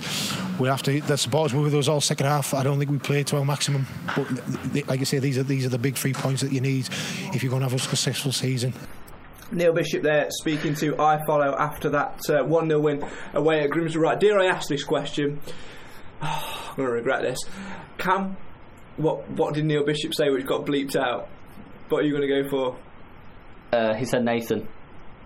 [0.60, 1.02] we have to.
[1.02, 2.54] The supporters were with us all second half.
[2.54, 3.88] I don't think we played to our maximum.
[4.16, 4.30] But
[4.88, 6.88] like I say, these are these are the big three points that you need
[7.34, 8.74] if you're going to have a successful season.
[9.52, 14.00] Neil Bishop there speaking to iFollow after that uh, 1 0 win away at Grimsby.
[14.00, 15.40] Right, dare I ask this question?
[16.22, 17.40] I'm going to regret this.
[17.98, 18.38] Cam,
[18.98, 21.28] what what did Neil Bishop say which got bleeped out?
[21.90, 22.78] What are you going to go for?
[23.72, 24.68] Uh, he said Nathan.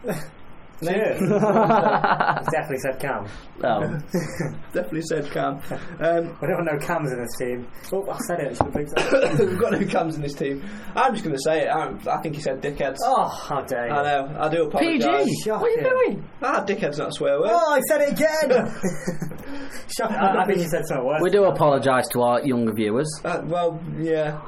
[0.81, 1.19] Cheers.
[2.51, 3.25] definitely said Cam.
[3.63, 3.79] Oh.
[4.73, 5.61] Definitely said Cam.
[5.99, 7.67] Um, We don't know Cams in this team.
[7.93, 8.47] Oh, I said it.
[8.51, 9.39] I should have.
[9.39, 10.63] We've got no Cams in this team.
[10.95, 11.69] I'm just going to say it.
[11.69, 12.97] I'm, I think he said dickheads.
[13.03, 13.93] Oh, how dare you.
[13.93, 14.35] I know.
[14.39, 15.25] I do apologise.
[15.25, 15.49] PG.
[15.51, 16.29] What are you doing?
[16.41, 17.49] Ah, dickhead's not a swear word.
[17.51, 18.49] Oh, I said it again!
[19.95, 20.15] Shocking.
[20.15, 21.21] I, I think you said something worse.
[21.21, 23.09] We do apologise to our younger viewers.
[23.23, 24.41] Uh, well, yeah.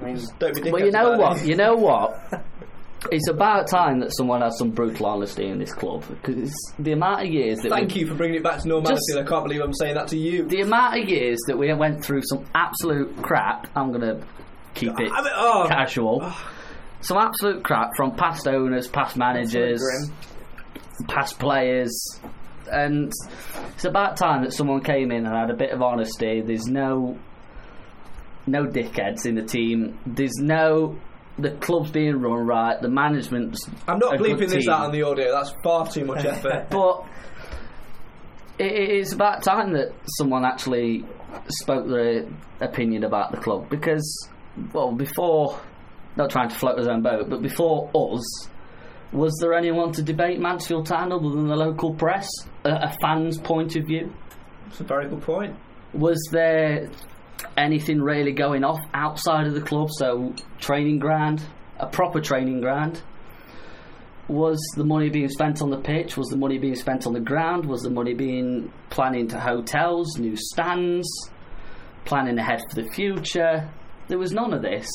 [0.00, 0.70] I mean, Don't be dickheads.
[0.70, 1.42] But you know about what?
[1.42, 1.48] it.
[1.48, 2.20] You know what?
[3.12, 7.22] It's about time that someone has some brutal honesty in this club because the amount
[7.22, 8.96] of years that Thank we, you for bringing it back to normality.
[8.96, 10.44] Just- I can't believe I'm saying that to you.
[10.46, 13.68] the amount of years that we went through some absolute crap.
[13.76, 14.20] I'm gonna
[14.74, 15.66] keep it I mean, oh.
[15.68, 16.20] casual.
[16.22, 16.50] Oh.
[17.00, 19.80] Some absolute crap from past owners, past managers,
[21.06, 21.96] past players,
[22.70, 23.12] and
[23.74, 26.40] it's about time that someone came in and had a bit of honesty.
[26.40, 27.16] There's no
[28.46, 29.98] no dickheads in the team.
[30.06, 30.98] There's no
[31.38, 32.80] the club's being run right.
[32.80, 35.32] The management's I'm not bleeping this out on the audio.
[35.32, 36.66] That's far too much effort.
[36.70, 37.04] but
[38.58, 41.04] it, it's about time that someone actually
[41.48, 42.26] spoke their
[42.60, 44.28] opinion about the club because,
[44.72, 45.60] well, before,
[46.16, 48.48] not trying to float his own boat, but before us,
[49.12, 52.28] was there anyone to debate Mansfield Town other than the local press,
[52.64, 54.12] a, a fan's point of view?
[54.66, 55.56] It's a very good point.
[55.94, 56.90] Was there
[57.56, 59.90] anything really going off outside of the club?
[59.90, 61.42] So, training ground,
[61.78, 63.02] a proper training ground.
[64.28, 66.16] Was the money being spent on the pitch?
[66.16, 67.64] Was the money being spent on the ground?
[67.64, 71.08] Was the money being planning to hotels, new stands,
[72.04, 73.70] planning ahead for the future?
[74.08, 74.88] There was none of this.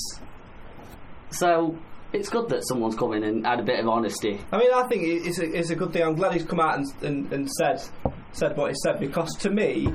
[1.31, 1.79] So
[2.13, 4.39] it's good that someone's come in and had a bit of honesty.
[4.51, 6.03] I mean, I think it's a, it's a good thing.
[6.03, 7.81] I'm glad he's come out and, and, and said
[8.33, 9.87] said what he said because to me,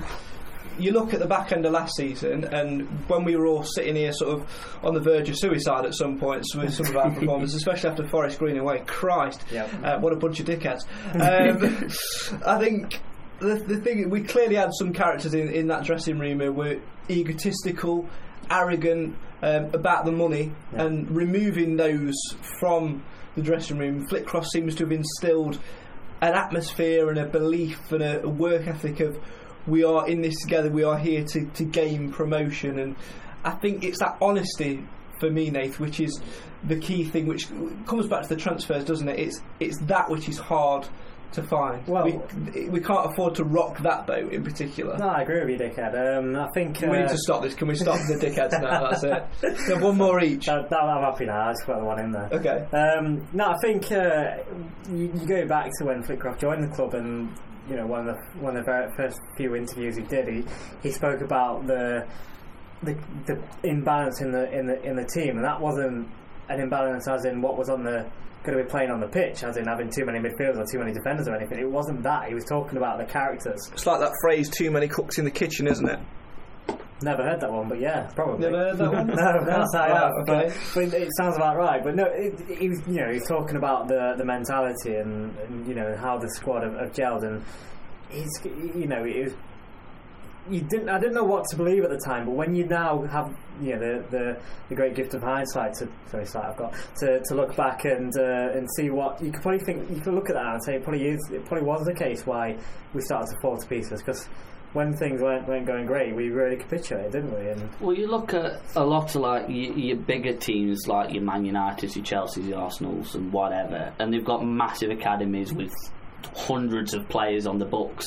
[0.78, 3.96] you look at the back end of last season, and when we were all sitting
[3.96, 7.10] here, sort of on the verge of suicide at some points with some of our
[7.14, 8.82] performances, especially after Forest Green away.
[8.86, 9.70] Christ, Yep.
[9.84, 10.80] uh, what a bunch of dickheads!
[11.14, 13.00] Um, I think.
[13.40, 16.80] The, the thing we clearly had some characters in, in that dressing room who were
[17.08, 18.08] egotistical,
[18.50, 22.14] arrogant um, about the money, and removing those
[22.58, 23.04] from
[23.36, 24.06] the dressing room.
[24.08, 25.60] Flitcroft seems to have instilled
[26.20, 29.16] an atmosphere and a belief and a, a work ethic of
[29.68, 32.78] we are in this together, we are here to, to gain promotion.
[32.78, 32.96] And
[33.44, 34.84] I think it's that honesty
[35.20, 36.20] for me, Nath, which is
[36.64, 37.46] the key thing, which
[37.86, 39.18] comes back to the transfers, doesn't it?
[39.18, 40.88] It's it's that which is hard
[41.32, 41.86] to find.
[41.86, 42.04] Well-
[42.54, 44.96] we, we can't afford to rock that boat in particular.
[44.96, 46.18] no, I agree with you, dickhead.
[46.18, 46.80] Um, I think.
[46.80, 47.54] We uh, need to stop this.
[47.54, 48.90] Can we stop the dickheads now?
[48.90, 49.58] That's it.
[49.66, 50.46] So one more each.
[50.46, 51.48] That, that, I'm happy now.
[51.48, 52.28] I just got the one in there.
[52.32, 52.66] Okay.
[52.76, 54.38] Um, no, I think uh,
[54.90, 57.30] you, you go back to when Flitcroft joined the club, and
[57.68, 60.44] you know one of the one of the very first few interviews he did, he,
[60.82, 62.06] he spoke about the,
[62.82, 62.94] the
[63.26, 66.08] the imbalance in the in the in the team, and that wasn't
[66.48, 68.10] an imbalance as in what was on the
[68.44, 70.78] going to be playing on the pitch, as in having too many midfielders or too
[70.78, 71.58] many defenders or anything.
[71.58, 72.28] It wasn't that.
[72.28, 73.68] He was talking about the characters.
[73.72, 75.98] It's like that phrase, too many cooks in the kitchen, isn't it?
[77.00, 78.50] Never heard that one, but yeah, probably.
[78.50, 79.06] Never heard that one?
[79.06, 80.52] no, that's I Wow, okay.
[80.74, 81.82] But, but it sounds about right.
[81.82, 82.10] But no,
[82.48, 86.18] he was, you know, he's talking about the the mentality and, and you know how
[86.18, 87.44] the squad have, have gelled, and
[88.10, 89.34] he's, you know, it was.
[90.50, 90.88] You didn't.
[90.88, 93.76] I didn't know what to believe at the time, but when you now have, you
[93.76, 97.34] know, the the, the great gift of hindsight to sorry, sight I've got to, to
[97.34, 99.90] look back and uh, and see what you could probably think.
[99.90, 101.20] You could look at that and say it probably is.
[101.30, 102.56] It probably was the case why
[102.94, 104.26] we started to fall to pieces because
[104.72, 107.48] when things weren't, weren't going great, we really capitulated, didn't we?
[107.48, 111.22] And Well, you look at a lot of like your, your bigger teams, like your
[111.22, 115.72] Man United, your Chelsea's, your Arsenal's, and whatever, and they've got massive academies with
[116.36, 118.06] hundreds of players on the books.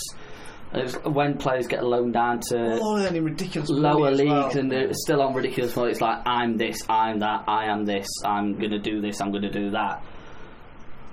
[0.74, 4.58] It's when players get loaned down to Oh, and ridiculous lower leagues well.
[4.58, 5.92] and they're still on ridiculous money.
[5.92, 9.32] It's like I'm this, I'm that, I am this, I'm going to do this, I'm
[9.32, 10.02] going to do that.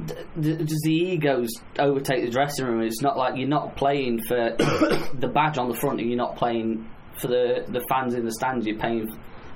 [0.06, 2.82] Does the egos overtake the dressing room?
[2.82, 6.36] It's not like you're not playing for the badge on the front, and you're not
[6.36, 6.88] playing
[7.20, 8.66] for the, the fans in the stands.
[8.66, 9.08] You're paying,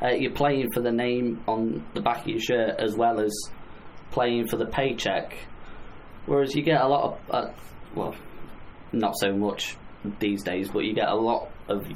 [0.03, 3.33] uh, you're playing for the name on the back of your shirt as well as
[4.11, 5.37] playing for the paycheck.
[6.27, 7.53] Whereas you get a lot of, uh,
[7.95, 8.15] well,
[8.93, 9.77] not so much
[10.19, 11.87] these days, but you get a lot of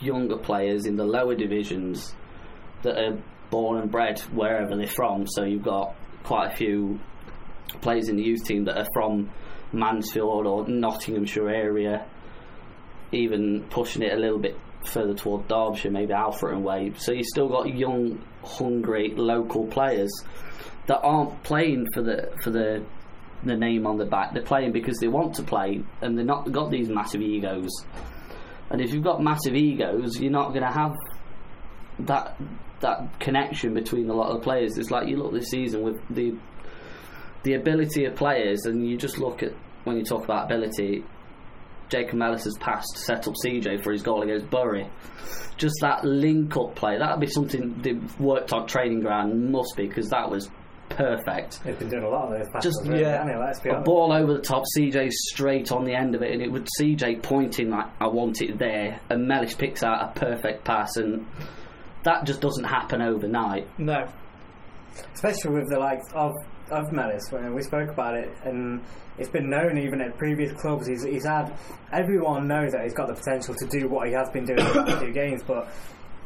[0.00, 2.14] younger players in the lower divisions
[2.82, 5.26] that are born and bred wherever they're from.
[5.26, 6.98] So you've got quite a few
[7.80, 9.30] players in the youth team that are from
[9.72, 12.06] Mansfield or Nottinghamshire area,
[13.12, 14.56] even pushing it a little bit
[14.86, 16.92] further toward Derbyshire, maybe Alfreton Way.
[16.96, 20.12] So you've still got young, hungry local players
[20.86, 22.84] that aren't playing for the for the
[23.44, 24.32] the name on the back.
[24.32, 27.70] They're playing because they want to play, and they're not got these massive egos.
[28.70, 30.94] And if you've got massive egos, you're not going to have
[32.00, 32.36] that
[32.80, 34.76] that connection between a lot of the players.
[34.76, 36.34] It's like you look this season with the
[37.44, 39.52] the ability of players, and you just look at
[39.84, 41.04] when you talk about ability.
[41.90, 44.88] Jacob Mellis has passed to set up CJ for his goal against Bury.
[45.58, 49.76] Just that link up play, that would be something they've worked on training ground, must
[49.76, 50.50] be, because that was
[50.88, 51.62] perfect.
[51.62, 52.74] They've been doing a lot of those passes.
[52.74, 56.22] Just really, yeah, be a ball over the top, CJ straight on the end of
[56.22, 60.02] it, and it would CJ pointing like I want it there, and Mellis picks out
[60.02, 61.26] a perfect pass, and
[62.02, 63.68] that just doesn't happen overnight.
[63.78, 64.06] No,
[65.12, 66.32] especially with the likes of
[66.70, 67.30] of Mellis.
[67.30, 68.82] When we spoke about it, and
[69.18, 70.86] it's been known even at previous clubs.
[70.86, 71.52] He's he's had
[71.92, 74.66] everyone knows that he's got the potential to do what he has been doing in
[74.66, 75.68] the last few games, but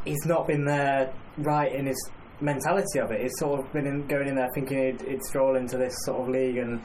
[0.05, 3.21] he's not been there right in his mentality of it.
[3.23, 6.21] He's sort of been in, going in there thinking he'd, he'd stroll into this sort
[6.23, 6.81] of league and.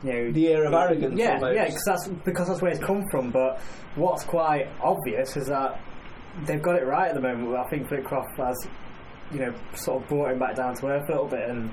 [0.00, 1.56] You know, The air of arrogance Yeah, almost.
[1.56, 3.32] yeah, because that's because that's where it's come from.
[3.32, 3.58] But
[3.96, 5.80] what's quite obvious is that
[6.46, 7.56] they've got it right at the moment.
[7.56, 8.68] I think Flitcroft has,
[9.32, 11.72] you know, sort of brought him back down to earth a little bit and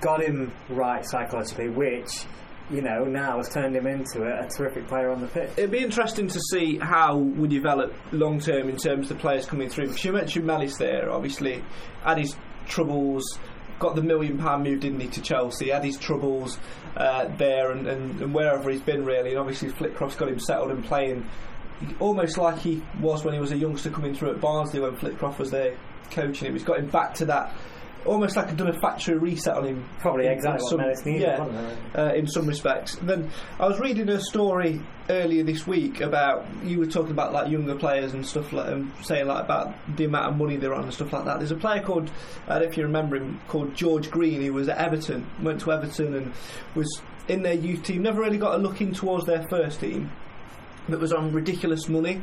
[0.00, 2.24] got him right psychologically, which,
[2.70, 5.50] you know, now has turned him into a, a terrific player on the pitch.
[5.56, 9.46] It'd be interesting to see how we develop long term in terms of the players
[9.46, 9.86] coming through.
[9.86, 11.62] Because you mentioned Mellis there, obviously,
[12.04, 13.38] had his troubles,
[13.78, 16.58] got the million pound move, didn't he, to Chelsea, had his troubles
[16.96, 19.30] uh, there and, and, and wherever he's been, really.
[19.30, 21.28] And obviously, Flitcroft's got him settled and playing
[22.00, 25.38] almost like he was when he was a youngster coming through at Barnsley when Flitcroft
[25.38, 25.76] was there
[26.10, 26.54] coaching him.
[26.54, 27.54] He's got him back to that.
[28.06, 29.88] Almost like done a factory reset on him.
[29.98, 32.96] Probably in- exactly in what some- Mellis needed, Yeah, uh, in some respects.
[32.96, 34.80] Then I was reading a story
[35.10, 38.92] earlier this week about you were talking about like younger players and stuff like and
[39.02, 41.38] saying like about the amount of money they're on and stuff like that.
[41.38, 42.10] There's a player called
[42.46, 45.60] I don't know if you remember him called George Green who was at Everton, went
[45.62, 46.32] to Everton and
[46.74, 48.02] was in their youth team.
[48.02, 50.10] Never really got a look in towards their first team,
[50.88, 52.22] that was on ridiculous money,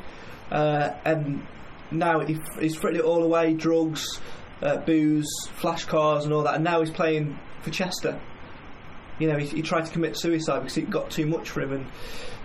[0.51, 1.45] uh, and
[1.91, 4.19] now he, he's fritting it all away, drugs.
[4.61, 8.19] Uh, booze, flash cars, and all that, and now he's playing for Chester
[9.19, 11.71] you know, he, he tried to commit suicide because it got too much for him.
[11.71, 11.87] And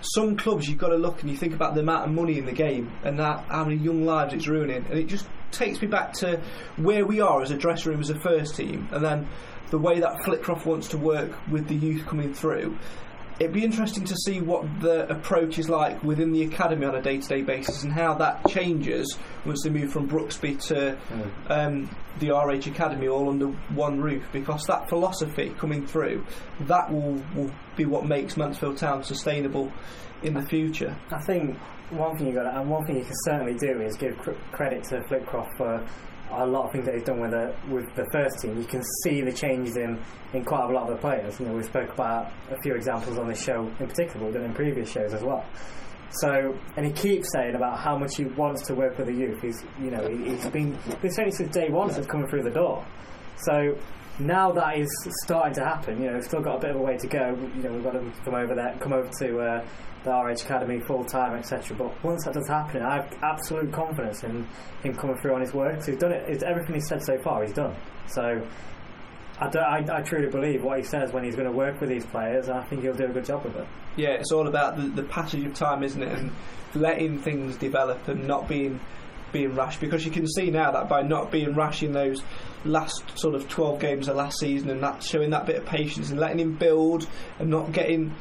[0.01, 2.47] some clubs, you've got to look and you think about the amount of money in
[2.47, 4.85] the game and that, how many young lives it's ruining.
[4.87, 6.41] And it just takes me back to
[6.77, 9.29] where we are as a dressing room, as a first team, and then
[9.71, 12.79] the way that Flitcroft wants to work with the youth coming through.
[13.41, 17.01] It'd be interesting to see what the approach is like within the academy on a
[17.01, 20.99] day-to-day basis and how that changes once they move from Brooksby to
[21.49, 24.23] um, the RH Academy all under one roof.
[24.31, 26.23] Because that philosophy coming through,
[26.67, 29.73] that will, will be what makes Mansfield Town sustainable
[30.23, 30.95] in the future.
[31.11, 31.57] I think
[31.89, 34.85] one thing you got, and one thing you can certainly do is give cr- credit
[34.91, 35.87] to Flitcroft for
[36.33, 38.59] a lot of things that he's done with the with the first team.
[38.59, 40.01] You can see the changes in,
[40.33, 41.39] in quite a lot of the players.
[41.41, 44.55] You know, we spoke about a few examples on this show in particular, done in
[44.55, 45.45] previous shows as well.
[46.13, 49.41] So, and he keeps saying about how much he wants to work with the youth.
[49.41, 52.51] He's, you know, he, he's been been saying since day one since coming through the
[52.51, 52.85] door.
[53.37, 53.77] So
[54.19, 54.89] now that is
[55.25, 56.01] starting to happen.
[56.01, 57.37] You know, we've still got a bit of a way to go.
[57.57, 59.65] You know, we've got to come over there, come over to uh,
[60.05, 61.77] the RH Academy full time, etc.
[61.77, 64.47] But once that does happen, I have absolute confidence in
[64.83, 65.85] him coming through on his work.
[65.85, 66.29] He's done it.
[66.29, 67.75] It's, everything he's said so far, he's done.
[68.07, 68.47] So.
[69.39, 72.05] I, I, I truly believe what he says when he's going to work with these
[72.05, 73.67] players, and I think he'll do a good job with it.
[73.97, 76.13] Yeah, it's all about the, the passage of time, isn't it?
[76.19, 76.31] And
[76.75, 78.81] letting things develop and not being
[79.33, 79.79] being rash.
[79.79, 82.23] Because you can see now that by not being rash in those
[82.65, 86.11] last sort of 12 games of last season and that showing that bit of patience
[86.11, 88.15] and letting him build and not getting,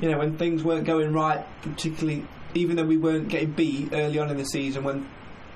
[0.00, 4.18] you know, when things weren't going right, particularly even though we weren't getting beat early
[4.18, 5.08] on in the season when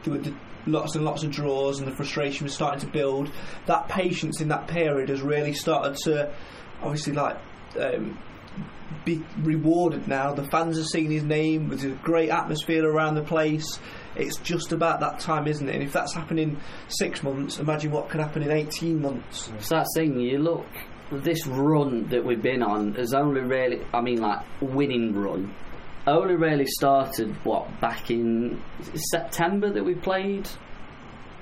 [0.04, 0.20] there were
[0.66, 3.30] lots and lots of draws and the frustration was starting to build,
[3.66, 6.32] that patience in that period has really started to
[6.82, 7.36] obviously like
[7.80, 8.18] um,
[9.04, 10.32] be rewarded now.
[10.32, 11.68] The fans have seen his name.
[11.68, 13.78] There's a great atmosphere around the place.
[14.18, 15.74] It's just about that time, isn't it?
[15.74, 16.58] And if that's happening
[16.88, 19.50] six months, imagine what could happen in 18 months.
[19.60, 20.66] So that's the thing, you look,
[21.12, 25.54] this run that we've been on has only really, I mean, like, winning run,
[26.06, 28.62] only really started, what, back in
[29.12, 30.48] September that we played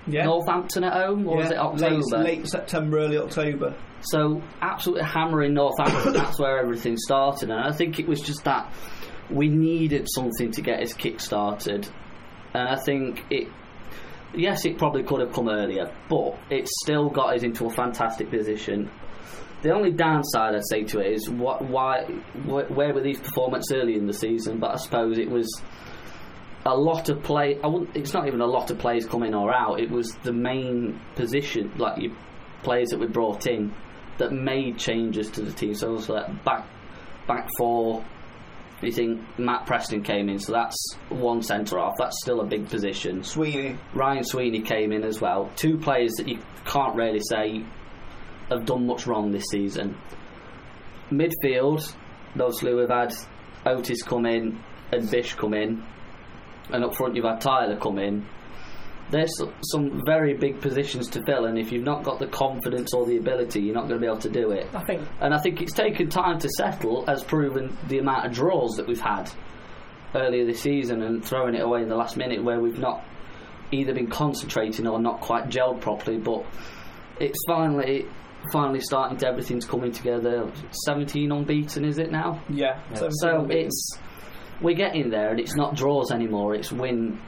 [0.07, 0.25] Yeah.
[0.25, 2.01] Northampton at home, or was it October?
[2.19, 3.75] Late, late September, early October.
[4.03, 6.13] So absolutely hammering Northampton.
[6.13, 8.73] that's where everything started, and I think it was just that
[9.31, 11.89] we needed something to get us kick-started,
[12.57, 13.49] and I think it.
[14.35, 18.29] Yes, it probably could have come earlier, but it still got us into a fantastic
[18.31, 18.91] position.
[19.63, 22.05] The only downside I'd say to it is what, why,
[22.45, 24.59] wh- where were these performances early in the season?
[24.61, 25.49] But I suppose it was
[26.67, 27.59] a lot of play.
[27.65, 29.81] I it's not even a lot of players coming or out.
[29.81, 32.13] It was the main position, like your
[32.63, 33.73] players that we brought in,
[34.19, 35.75] that made changes to the team.
[35.75, 36.67] So it was like back
[37.27, 38.05] back four.
[38.83, 40.77] You think Matt Preston came in, so that's
[41.09, 41.95] one centre off.
[41.99, 43.25] That's still a big position.
[43.25, 43.79] Sweeney.
[43.95, 45.51] Ryan Sweeney came in as well.
[45.57, 47.65] Two players that you can't really say
[48.51, 49.97] have done much wrong this season.
[51.11, 51.95] Midfield,
[52.35, 53.15] obviously we've had
[53.65, 54.61] Otis come in
[54.93, 55.83] and Bish come in,
[56.71, 58.27] and up front you've had Tyler come in.
[59.11, 59.33] There's
[59.63, 63.19] some very big positions to fill, and if you've not got the confidence or the
[63.19, 64.69] ability, you're not going to be able to do it.
[64.75, 68.33] I think And I think it's taken time to settle, as proven the amount of
[68.33, 69.31] draws that we've had
[70.15, 73.05] earlier this season and throwing it away in the last minute where we've not
[73.71, 76.19] either been concentrating or not quite gelled properly.
[76.19, 76.45] But
[77.21, 78.07] it's finally
[78.53, 80.51] finally starting to everything's coming together.
[80.85, 82.43] 17 unbeaten, is it now?
[82.49, 82.81] Yeah.
[82.95, 83.99] So it's
[84.61, 86.55] we're getting there, and it's not draws anymore.
[86.55, 87.21] It's win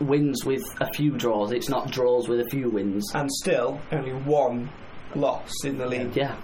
[0.00, 1.52] wins with a few draws.
[1.52, 3.04] It's not draws with a few wins.
[3.14, 4.70] And still, only one
[5.14, 6.14] loss in the league.
[6.16, 6.36] Yeah.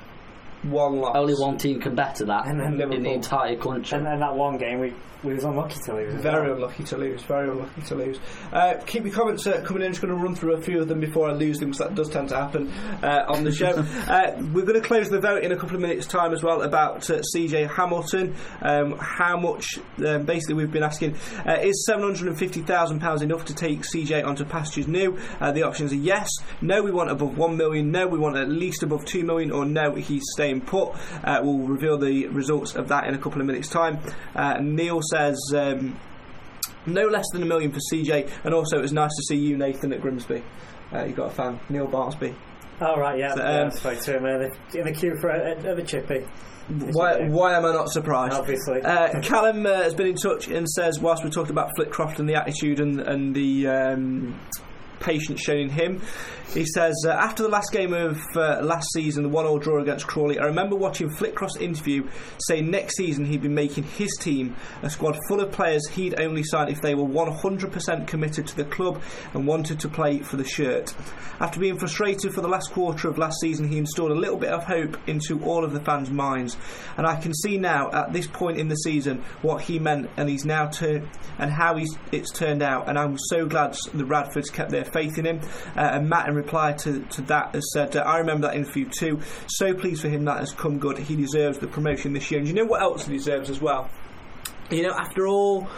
[0.63, 1.17] One loss.
[1.17, 3.99] Only one team can better that And then in the entire country.
[3.99, 6.21] and, and that one game we we was unlucky to lose.
[6.21, 6.57] Very well.
[6.57, 7.23] unlucky to lose.
[7.23, 8.19] Very unlucky to lose.
[8.53, 9.87] Uh, keep your comments uh, coming in.
[9.87, 11.87] I'm just going to run through a few of them before I lose them because
[11.87, 13.67] that does tend to happen uh, on the show.
[14.09, 16.63] uh, we're going to close the vote in a couple of minutes' time as well
[16.63, 18.35] about uh, CJ Hamilton.
[18.63, 19.79] Um, how much?
[20.05, 23.55] Um, basically, we've been asking: uh, Is seven hundred and fifty thousand pounds enough to
[23.55, 25.19] take CJ onto pastures new?
[25.41, 26.29] Uh, the options are yes,
[26.61, 29.65] no, we want above one million, no, we want at least above two million, or
[29.65, 30.93] no, he's staying put.
[31.25, 33.99] Uh, we'll reveal the results of that in a couple of minutes' time.
[34.35, 35.39] Uh, Neil says.
[35.55, 35.99] Um,
[36.85, 39.57] no less than a million for CJ, and also it was nice to see you,
[39.57, 40.43] Nathan, at Grimsby.
[40.93, 42.35] Uh, you got a fan, Neil Barsby.
[42.81, 43.35] Oh right, yeah.
[43.35, 46.25] So, yeah um, I spoke to him uh, in the queue for a, a, chippy.
[46.69, 48.35] Why, why am I not surprised?
[48.35, 48.83] Obviously.
[48.83, 52.29] Uh, Callum uh, has been in touch and says, whilst we're talking about Flitcroft and
[52.29, 54.41] the attitude and, and the um,
[55.03, 56.01] patience shown in him,
[56.55, 59.81] he says, uh, after the last game of uh, last season, the one all draw
[59.81, 62.09] against Crawley, I remember watching Flitcroft's interview
[62.47, 66.43] saying next season he'd be making his team a squad full of players he'd only
[66.43, 70.45] sign if they were 100% committed to the club and wanted to play for the
[70.45, 70.95] shirt.
[71.41, 74.51] After being frustrated for the last quarter of last season, he installed a little bit
[74.51, 76.57] of hope into all of the fans' minds.
[76.97, 80.29] And I can see now, at this point in the season, what he meant and
[80.29, 82.89] he's now turned and how he's, it's turned out.
[82.89, 85.41] And I'm so glad the Radfords kept their faith in him.
[85.77, 89.21] Uh, and Matt, in reply to, to that, has said, I remember that interview too.
[89.47, 90.99] So pleased for him that has come good.
[90.99, 92.41] He deserves the promotion this year.
[92.41, 93.91] And you know what else he deserves as well?
[94.71, 95.69] You know, after all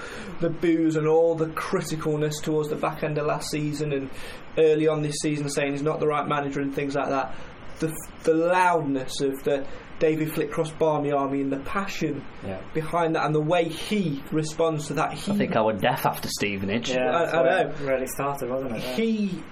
[0.41, 4.11] the boos and all the criticalness towards the back end of last season and
[4.57, 7.35] early on this season saying he's not the right manager and things like that,
[7.81, 7.93] the,
[8.23, 9.67] the loudness of the
[10.01, 12.59] David Flitcroft Barmy Army and the passion Yeah.
[12.75, 16.05] behind that and the way he responds to that, he, I think I would deaf
[16.07, 16.91] after Stevenage.
[16.91, 17.73] Yeah, I- I know.
[17.83, 18.83] really started, wasn't it?
[18.83, 18.95] Yeah.
[18.97, 19.43] he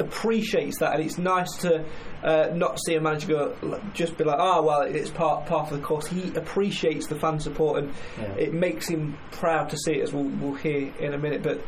[0.00, 1.84] appreciates that, and it's nice to
[2.22, 5.80] uh, not see a manager go just be like, "Oh, well, it's part part of
[5.80, 8.32] the course." He appreciates the fan support, and Yeah.
[8.34, 11.42] it makes him proud to see it, as we'll, we'll hear in a minute.
[11.42, 11.62] But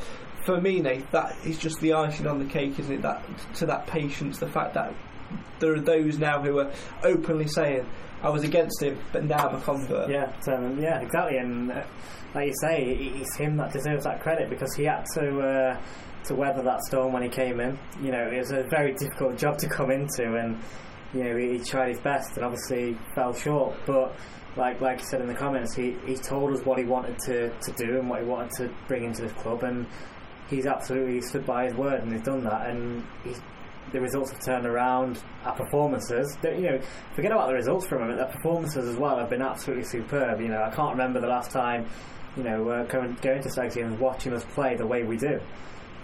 [0.46, 3.02] for me, Nate, that is just the icing on the cake, isn't it?
[3.02, 3.22] That
[3.56, 4.92] to that patience, the fact that
[5.58, 6.70] there are those now who are
[7.02, 7.86] openly saying,
[8.22, 11.38] "I was against him, but now I'm a convert." Yeah, so, yeah, exactly.
[11.38, 11.82] And uh,
[12.34, 15.80] like you say, it's him that deserves that credit because he had to uh,
[16.24, 17.78] to weather that storm when he came in.
[18.02, 20.58] You know, it was a very difficult job to come into, and
[21.14, 23.74] you know he, he tried his best and obviously fell short.
[23.86, 24.14] But
[24.56, 27.50] like like you said in the comments, he, he told us what he wanted to,
[27.50, 29.86] to do and what he wanted to bring into the club, and
[30.48, 32.68] he's absolutely stood by his word and he's done that.
[32.68, 33.40] And he's
[33.92, 35.22] the results have turned around.
[35.44, 36.80] Our performances, you know,
[37.14, 38.18] forget about the results for a moment.
[38.18, 40.40] The performances as well have been absolutely superb.
[40.40, 41.88] You know, I can't remember the last time,
[42.36, 45.40] you know, uh, going going to Stags and watching us play the way we do.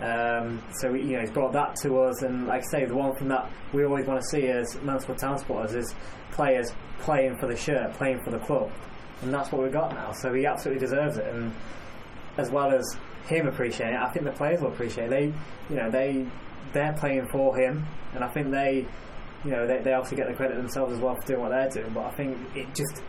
[0.01, 3.14] Um, so you know, he's brought that to us, and like I say, the one
[3.16, 5.95] thing that we always want to see as Mansfield Town supporters is
[6.32, 6.70] players
[7.01, 8.70] playing for the shirt, playing for the club.
[9.22, 10.12] and that's what we've got now.
[10.12, 11.53] So he absolutely deserves it, and
[12.37, 15.11] as well as him appreciating it, I think the players will appreciate it.
[15.11, 15.24] They,
[15.70, 16.26] you know, they
[16.76, 18.86] they're playing for him, and I think they,
[19.44, 21.92] you know, they, they get the credit themselves as well for doing what they're doing.
[21.92, 23.02] But I think it just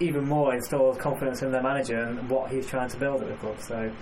[0.00, 3.36] even more installs confidence in their manager and what he's trying to build at the
[3.36, 3.60] club.
[3.60, 3.92] So.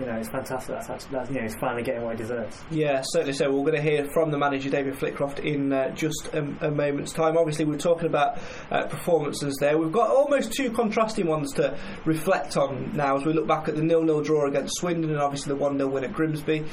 [0.00, 0.74] You know, it's fantastic.
[0.74, 2.58] That's actually, that's, you know, he's finally getting what he deserves.
[2.70, 3.50] Yeah, certainly so.
[3.52, 7.12] We're going to hear from the manager, David Flitcroft, in uh, just a, a, moment's
[7.12, 7.36] time.
[7.36, 8.38] Obviously, we're talking about
[8.70, 9.76] uh, performances there.
[9.76, 13.76] We've got almost two contrasting ones to reflect on now as we look back at
[13.76, 16.64] the nil-nil draw against Swindon and obviously the 1 0 win at Grimsby.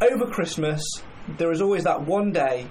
[0.00, 0.82] Over Christmas,
[1.38, 2.66] there is always that one day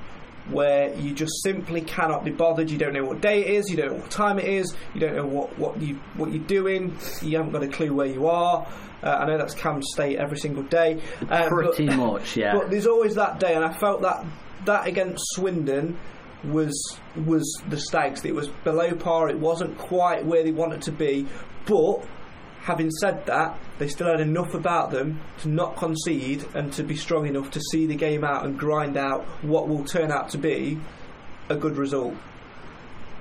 [0.50, 2.70] where you just simply cannot be bothered.
[2.70, 5.00] You don't know what day it is, you don't know what time it is, you
[5.00, 8.28] don't know what, what you what you're doing, you haven't got a clue where you
[8.28, 8.68] are.
[9.02, 11.02] Uh, I know that's Cam State every single day.
[11.30, 12.58] Uh, Pretty but, much, yeah.
[12.58, 14.26] But there's always that day, and I felt that
[14.66, 15.98] that against Swindon
[16.44, 18.24] was was the Stags.
[18.26, 19.30] It was below par.
[19.30, 21.28] It wasn't quite where they wanted to be,
[21.66, 22.06] but
[22.64, 26.96] having said that, they still had enough about them to not concede and to be
[26.96, 30.38] strong enough to see the game out and grind out what will turn out to
[30.38, 30.80] be
[31.50, 32.16] a good result.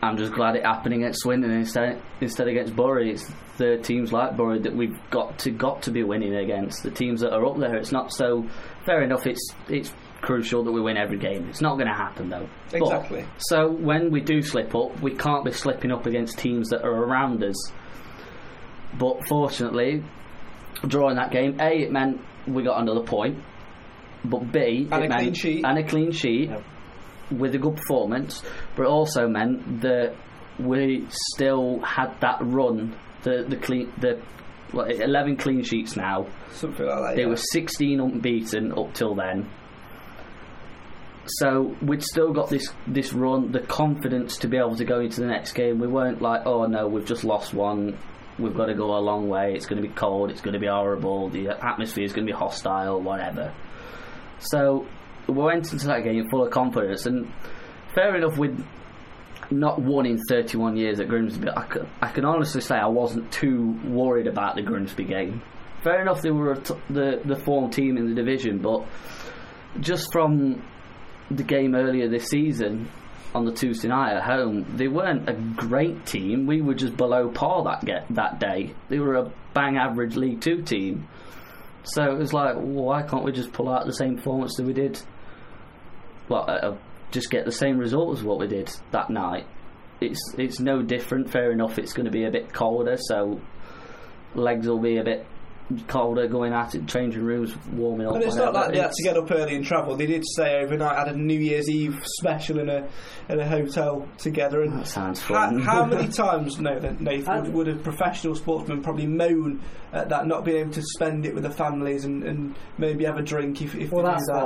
[0.01, 3.13] I'm just glad it happened against Swindon instead instead against Bury.
[3.13, 6.83] It's the teams like Bury that we've got to got to be winning against.
[6.83, 7.77] The teams that are up there.
[7.77, 8.49] It's not so
[8.85, 9.27] fair enough.
[9.27, 11.49] It's it's crucial that we win every game.
[11.49, 12.49] It's not going to happen though.
[12.73, 13.23] Exactly.
[13.23, 16.85] But, so when we do slip up, we can't be slipping up against teams that
[16.85, 17.73] are around us
[18.99, 20.03] but fortunately,
[20.87, 23.39] drawing that game, A, it meant we got another point,
[24.25, 25.65] but B, and it a meant clean sheet.
[25.65, 26.63] and a clean sheet Yep.
[27.33, 28.43] with a good performance,
[28.77, 30.15] but it also meant that
[30.59, 34.21] we still had that run, the the clean the
[34.73, 36.27] what, 11 clean sheets now.
[36.53, 37.17] Something like that.
[37.17, 37.29] They yeah.
[37.29, 39.49] were 16 unbeaten up till then.
[41.27, 45.21] So we'd still got this this run, the confidence to be able to go into
[45.21, 45.79] the next game.
[45.79, 47.97] We weren't like, oh no, we've just lost one.
[48.39, 49.53] We've got to go a long way.
[49.55, 50.31] It's going to be cold.
[50.31, 51.29] It's going to be horrible.
[51.29, 53.01] The atmosphere is going to be hostile.
[53.01, 53.55] Whatever.
[54.39, 54.87] So
[55.29, 57.33] we went into that game full of confidence, and
[57.95, 58.65] fair enough with
[59.51, 61.49] not won in 31 years at Grimsby.
[61.55, 65.43] I can, I can honestly say I wasn't too worried about the Grimsby game.
[65.83, 66.55] Fair enough, they were
[66.89, 68.87] the the form team in the division, but
[69.81, 70.63] just from
[71.31, 72.89] the game earlier this season
[73.35, 76.47] on the Tuesday night at home, they weren't a great team.
[76.47, 78.75] We were just below par that get that day.
[78.89, 81.09] They were a bang average League Two team.
[81.85, 84.73] So it was like, why can't we just pull out the same performance that we
[84.73, 85.01] did?
[86.29, 86.79] Well, uh, uh,
[87.11, 89.47] just get the same result as what we did that night.
[90.01, 91.31] It's it's no different.
[91.31, 91.79] Fair enough.
[91.79, 93.41] It's going to be a bit colder, so
[94.35, 95.27] legs will be a bit
[95.89, 98.15] colder going at it, changing rooms, warming up.
[98.15, 98.53] And it's whatever.
[98.53, 99.97] not like they had to get up early and travel.
[99.97, 102.89] They did stay overnight, had a New Year's Eve special in a
[103.29, 104.63] in a hotel together.
[104.63, 105.61] And That sounds how, fun.
[105.61, 109.61] how many times, no, Nathan, would, would a professional sportsman probably moan
[109.93, 113.19] at that not being able to spend it with their families and, and maybe have
[113.19, 114.41] a drink if, if Well, they that's do what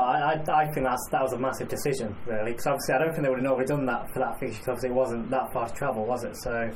[0.45, 0.51] that?
[0.51, 3.23] I, I think that's, that was a massive decision, really, because obviously I don't think
[3.23, 5.69] they would have normally done that for that fixture, because obviously it wasn't that far
[5.69, 6.37] to travel, was it?
[6.37, 6.71] So,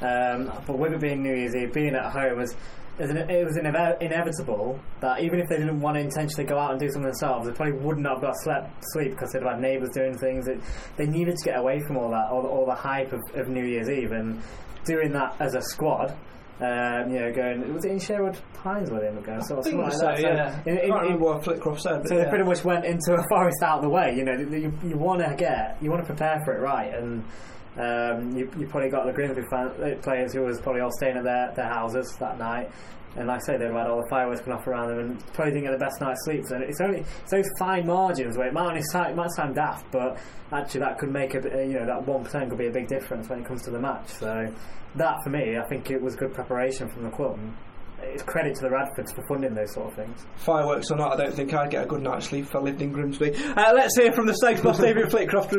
[0.00, 2.54] um, but with it being New Year's Eve, being at home was.
[2.98, 6.70] An- It was ineve- inevitable that even if they didn't want to intentionally go out
[6.72, 9.60] and do something themselves, they probably wouldn't have got slept sleep because they'd have had
[9.60, 10.48] neighbours doing things.
[10.48, 10.60] It,
[10.96, 13.48] they needed to get away from all that, all, the- all the hype of, of
[13.48, 14.40] New Year's Eve, and
[14.84, 16.14] doing that as a squad.
[16.58, 19.42] Um, you know, going was it in Sherwood Pines where they were going?
[19.42, 20.66] Sort of I think something so, like that.
[20.66, 20.72] yeah.
[20.72, 22.08] in- I in- in- what Flitcroft said.
[22.08, 22.24] So yeah.
[22.24, 24.14] they pretty much went into a forest out of the way.
[24.16, 27.24] You know, you, you want to get, you want to prepare for it right, and
[27.78, 31.16] um, you, you probably got the Grimsby fan, uh, players who was probably all staying
[31.16, 32.70] at their, their houses that night.
[33.16, 35.54] And like I say, they've had all the fireworks going off around them, and probably
[35.54, 36.44] didn't get the best night's sleep.
[36.46, 39.54] So it's only it's those fine margins where it might only sound, it might sound
[39.54, 40.18] daft, but
[40.52, 43.30] actually that could make a you know that one percent could be a big difference
[43.30, 44.08] when it comes to the match.
[44.08, 44.52] So
[44.96, 47.38] that for me, I think it was good preparation from the club.
[48.00, 50.26] And it's credit to the Radfords for funding those sort of things.
[50.36, 52.82] Fireworks or not, I don't think I'd get a good night's sleep if I lived
[52.82, 53.34] in Grimsby.
[53.34, 55.52] Uh, let's hear from the Stags boss David Flitcroft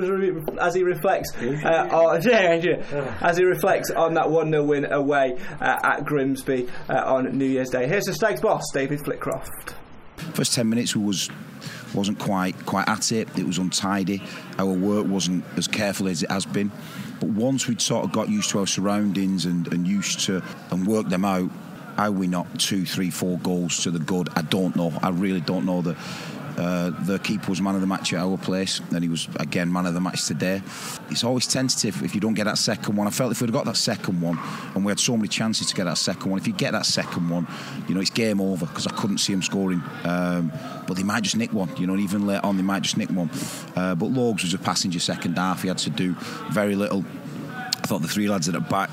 [0.59, 4.91] as, he reflects, uh, on, yeah, yeah, as he reflects on that one 0 win
[4.91, 7.87] away uh, at Grimsby uh, on New Year's Day.
[7.87, 9.73] Here's the Stags boss David Flitcroft.
[10.33, 11.29] First ten minutes we was
[11.93, 13.27] wasn't quite quite at it.
[13.37, 14.21] It was untidy.
[14.57, 16.71] Our work wasn't as careful as it has been.
[17.19, 20.85] But once we'd sort of got used to our surroundings and, and used to and
[20.87, 21.49] worked them out,
[21.97, 24.93] how we knocked two, three, four goals to the good, I don't know.
[25.01, 25.81] I really don't know.
[25.81, 25.97] The
[26.57, 29.71] uh, the keeper was man of the match at our place, and he was again
[29.71, 30.61] man of the match today.
[31.11, 33.05] It's always tentative if you don't get that second one.
[33.05, 34.39] I felt if we'd got that second one,
[34.73, 36.87] and we had so many chances to get that second one, if you get that
[36.87, 37.47] second one,
[37.87, 39.83] you know it's game over because I couldn't see him scoring.
[40.03, 40.51] Um,
[40.87, 41.93] but they might just nick one, you know.
[41.93, 43.29] And even later on, they might just nick one.
[43.75, 45.61] Uh, but Logs was a passenger second half.
[45.61, 46.15] He had to do
[46.51, 47.05] very little.
[47.53, 48.89] I thought the three lads at the back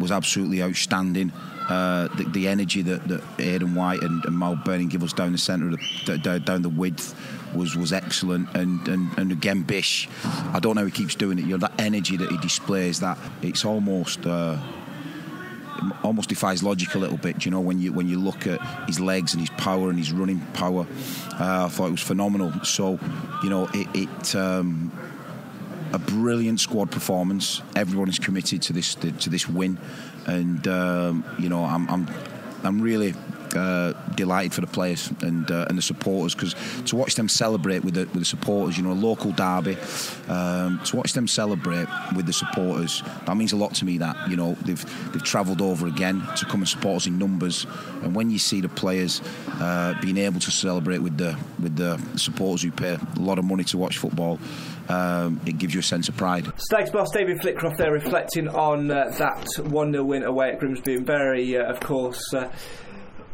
[0.00, 1.32] was absolutely outstanding.
[1.68, 5.32] Uh, the, the energy that, that Hayden White and, and Mal Benning give us down
[5.32, 5.70] the centre,
[6.06, 7.14] the, d- down the width,
[7.54, 8.54] was was excellent.
[8.54, 11.46] And, and, and again, Bish, I don't know how he keeps doing it.
[11.46, 14.26] You know that energy that he displays, that it's almost.
[14.26, 14.58] Uh,
[16.02, 17.44] almost defies logic a little bit.
[17.44, 20.12] You know, when you when you look at his legs and his power and his
[20.12, 20.86] running power,
[21.32, 22.52] uh, I thought it was phenomenal.
[22.62, 22.98] So,
[23.42, 24.92] you know, it, it um,
[25.92, 27.60] a brilliant squad performance.
[27.76, 29.78] Everyone is committed to this to this win,
[30.26, 32.08] and um, you know, I'm I'm
[32.62, 33.14] I'm really
[33.56, 36.54] uh, delighted for the players and uh, and the supporters because
[36.86, 39.76] to watch them celebrate with the, with the supporters, you know, a local derby,
[40.28, 43.98] um, to watch them celebrate with the supporters, that means a lot to me.
[43.98, 47.66] That you know they've they've travelled over again to come and support us in numbers,
[48.02, 49.20] and when you see the players
[49.60, 53.44] uh, being able to celebrate with the with the supporters who pay a lot of
[53.44, 54.38] money to watch football,
[54.88, 56.50] um, it gives you a sense of pride.
[56.56, 60.94] Stags boss David Flitcroft there reflecting on uh, that 1 0 win away at Grimsby
[60.96, 62.32] and very, uh, of course.
[62.32, 62.50] Uh,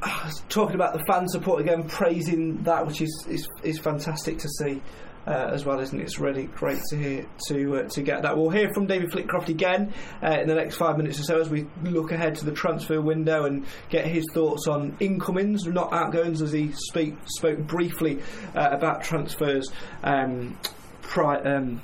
[0.48, 4.82] talking about the fan support again, praising that, which is is, is fantastic to see.
[5.26, 6.02] Uh, as well, isn't it?
[6.02, 8.38] It's really great to hear to uh, to get that.
[8.38, 9.92] We'll hear from David Flitcroft again
[10.22, 13.02] uh, in the next five minutes or so as we look ahead to the transfer
[13.02, 18.22] window and get his thoughts on incomings, not outgoings, as he speak, spoke briefly
[18.56, 19.70] uh, about transfers.
[20.02, 20.58] Um,
[21.02, 21.82] pri- um,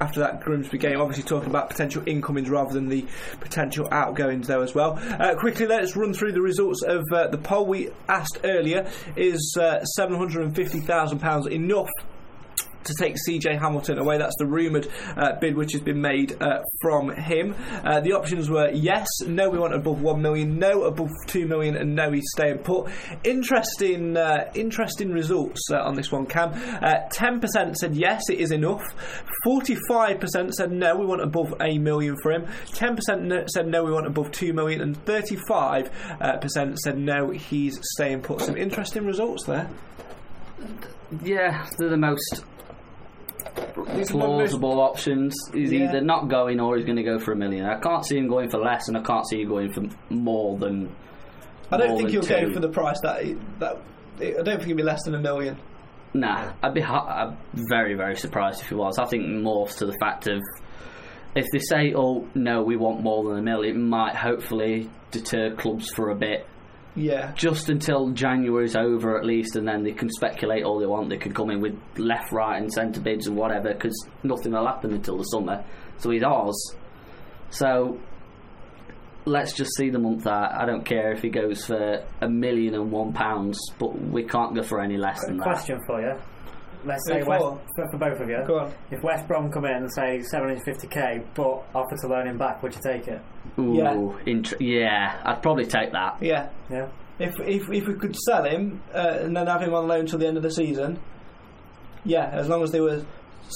[0.00, 3.06] after that Grimsby game, obviously talking about potential incomings rather than the
[3.40, 4.98] potential outgoings there as well.
[5.18, 8.88] Uh, quickly, let's run through the results of uh, the poll we asked earlier.
[9.16, 11.88] Is uh, £750,000 enough?
[12.88, 14.18] To take CJ Hamilton away.
[14.18, 17.54] That's the rumoured uh, bid which has been made uh, from him.
[17.84, 21.76] Uh, the options were yes, no, we want above one million, no, above two million,
[21.76, 22.90] and no, he's staying put.
[23.24, 26.26] Interesting, uh, interesting results uh, on this one.
[26.26, 28.82] Cam, uh, ten percent said yes, it is enough.
[29.44, 32.46] Forty-five percent said no, we want above a million for him.
[32.72, 35.90] Ten percent said no, we want above two million, and thirty-five
[36.40, 38.40] percent said no, he's staying put.
[38.40, 39.68] Some interesting results there.
[41.22, 42.44] Yeah, they're the most
[43.84, 45.34] plausible options.
[45.52, 45.88] He's Yeah.
[45.88, 47.64] either not going or he's going to go for a million.
[47.66, 50.56] I can't see him going for less, and I can't see him going for more
[50.58, 50.94] than.
[51.70, 53.22] I don't think he'll go for the price that
[53.58, 53.78] that.
[54.20, 55.56] I don't think it'll be less than a million.
[56.14, 57.36] Nah, I'd be ha- I'm
[57.68, 58.98] very very surprised if he was.
[58.98, 60.40] I think more to the fact of
[61.36, 65.54] if they say, "Oh no, we want more than a mill," it might hopefully deter
[65.54, 66.46] clubs for a bit.
[66.98, 67.32] Yeah.
[67.34, 71.08] Just until January's over, at least, and then they can speculate all they want.
[71.08, 74.66] They can come in with left, right, and centre bids and whatever, because nothing will
[74.66, 75.64] happen until the summer.
[75.98, 76.74] So he's ours.
[77.50, 77.98] So
[79.24, 80.52] let's just see the month out.
[80.60, 84.54] I don't care if he goes for a million and one pounds, but we can't
[84.54, 85.44] go for any less than that.
[85.44, 86.18] Question for you.
[86.84, 87.60] Let's say West, for?
[87.76, 88.42] for, for both of you.
[88.46, 88.72] Go on.
[88.90, 92.74] If West Brom come in and say 750k, but offer to loan him back, would
[92.74, 93.20] you take it?
[93.58, 94.12] Ooh, Yeah.
[94.26, 96.16] int- yeah, I'd probably take that.
[96.20, 96.48] Yeah.
[96.70, 96.88] Yeah.
[97.18, 100.18] If if if we could sell him uh, and then have him on loan till
[100.20, 100.98] the end of the season,
[102.04, 103.04] yeah, as long as they were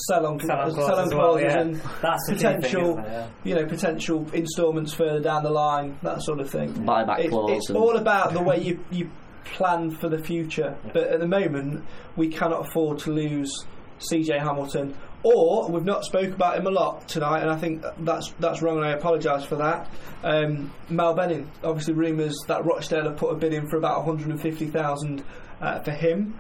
[0.09, 1.61] sell on Sell on sell clauses on as well, yeah.
[1.61, 2.97] and That's the key thing, potential.
[3.05, 3.27] Yeah.
[3.45, 6.73] you know, potential instalments further down the line, that sort of thing.
[6.73, 9.11] Buyback It's, clause it's and- all about the way you you
[9.45, 10.77] plan for the future.
[10.93, 11.85] But at the moment,
[12.17, 13.53] we cannot afford to lose
[13.99, 14.97] CJ Hamilton.
[15.25, 18.79] Or we've not spoke about him a lot tonight, and I think that's that's wrong,
[18.79, 19.89] and I apologise for that.
[20.25, 25.25] Um, Mal Benning, obviously rumours that Rochdale have put a bid in for about 150,000
[25.61, 26.39] uh, for him.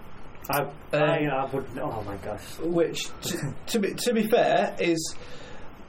[0.50, 1.64] I, Um, I, I would.
[1.80, 2.58] Oh my gosh.
[2.58, 5.14] which to, to be to be fair is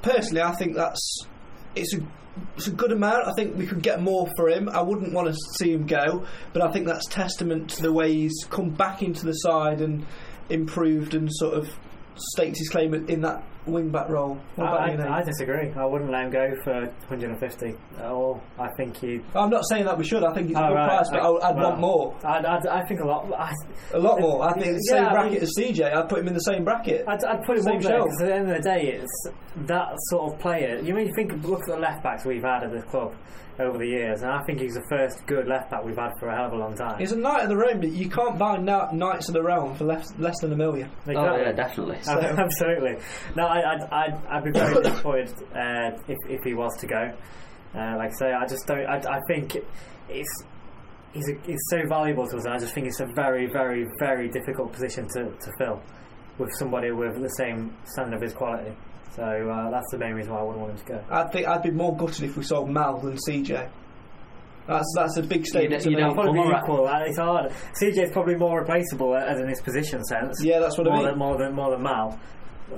[0.03, 1.25] personally I think that's
[1.75, 1.99] it's a
[2.57, 3.27] it's a good amount.
[3.27, 4.67] I think we could get more for him.
[4.69, 8.11] I wouldn't want to see him go, but I think that's testament to the way
[8.13, 10.05] he's come back into the side and
[10.49, 11.69] improved and sort of
[12.15, 14.35] staked his claim in that wing back role.
[14.55, 15.07] What about I, you, Nate?
[15.07, 15.71] I, I disagree.
[15.71, 16.73] I wouldn't let him go for
[17.07, 18.41] 150 at all.
[18.59, 19.21] I think he.
[19.35, 20.23] I'm not saying that we should.
[20.23, 20.87] I think it's a Oh, good right.
[20.89, 22.15] price, but I, I'd Well, want more.
[22.23, 23.31] I'd, I'd, I think a lot.
[23.33, 23.53] I,
[23.93, 24.43] A lot more.
[24.43, 25.93] I think the same Yeah, I bracket mean- as CJ.
[25.95, 27.05] I'd put him in the same bracket.
[27.07, 28.05] I'd, I'd put him Same up there shelf.
[28.05, 29.27] because at the end of the day, it's
[29.67, 30.79] that sort of player.
[30.79, 33.13] You mean you think look at the left backs we've had at the club
[33.59, 36.27] over the years, and I think he's the first good left back we've had for
[36.27, 36.97] a hell of a long time.
[36.97, 39.75] He's a knight of the realm, but you can't buy na- knights of the realm
[39.75, 40.89] for less less than a million.
[41.07, 41.99] Oh yeah, definitely.
[42.01, 42.97] So- Absolutely.
[43.35, 47.13] No, I, I'd, I'd, I'd be very disappointed uh, if, if he was to go.
[47.75, 48.85] Uh, like I say, I just don't.
[48.85, 49.55] I, I think
[50.09, 50.43] it's
[51.13, 52.45] he's a, he's so valuable to us.
[52.45, 55.81] And I just think it's a very, very, very difficult position to, to fill
[56.37, 58.75] with somebody with the same standard of his quality.
[59.15, 61.03] So uh, that's the main reason why I wouldn't want him to go.
[61.11, 63.69] I think I'd be more gutted if we sold Mal than CJ.
[64.65, 66.23] That's that's a big statement You to don't- make.
[66.23, 66.87] Probably Come equal.
[66.87, 67.51] uh, It's hard.
[67.79, 70.41] CJ's probably more replaceable uh, as in his position sense.
[70.43, 71.07] Yeah, that's what I more mean.
[71.09, 72.19] Than, more than more than Mal.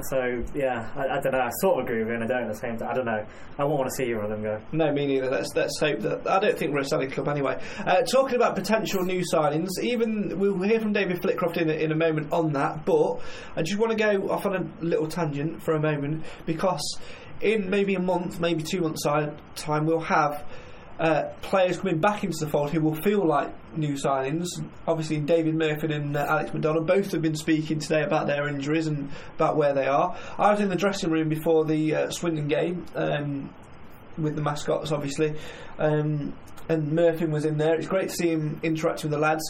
[0.10, 1.40] So yeah, I, I don't know.
[1.40, 2.90] I sort of agree with you, and I don't at the same time.
[2.90, 3.26] I don't know.
[3.58, 4.62] I won't want to see either of them go.
[4.72, 5.30] No, me neither.
[5.30, 6.28] Let's let's hope that.
[6.28, 7.62] I don't think we're a selling club anyway.
[7.80, 11.96] Uh, talking about potential new signings, even we'll hear from David Flitcroft in in a
[11.96, 12.86] moment on that.
[12.86, 13.22] But
[13.56, 17.00] I just want to go off on a little tangent for a moment because
[17.42, 20.46] in maybe a month, maybe two months time, we'll have
[21.00, 24.48] uh, players coming back into the fold who will feel like new signings.
[24.88, 28.88] Obviously, David Murphy and uh, Alex McDonald both have been speaking today about their injuries
[28.88, 30.18] and about where they are.
[30.38, 33.54] I was in the dressing room before the uh, Swindon game um,
[34.18, 35.36] with the mascots, obviously,
[35.80, 36.34] um,
[36.70, 37.76] and Murphy was in there.
[37.76, 39.44] It's great to see him interacting with the lads.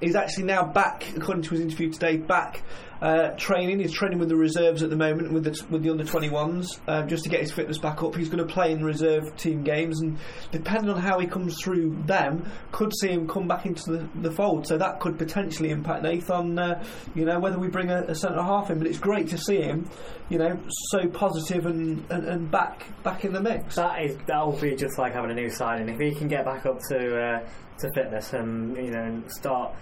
[0.00, 2.62] He's actually now back, according to his interview today, back
[3.02, 3.80] uh, training.
[3.80, 7.08] He's training with the reserves at the moment with the with the under 21s um,
[7.08, 8.14] just to get his fitness back up.
[8.14, 10.18] He's going to play in reserve team games, and
[10.52, 14.30] depending on how he comes through them, could see him come back into the, the
[14.30, 14.66] fold.
[14.66, 16.58] So that could potentially impact Nathan.
[16.58, 16.84] Uh,
[17.14, 19.60] you know whether we bring a, a centre half in, but it's great to see
[19.60, 19.88] him.
[20.28, 23.76] You know, so positive and, and, and back back in the mix.
[23.76, 25.88] That is that will be just like having a new signing.
[25.88, 27.48] If he can get back up to uh,
[27.80, 29.74] to fitness and you know start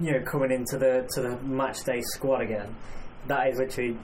[0.00, 2.74] you know coming into the to the match day squad again,
[3.26, 3.96] that is literally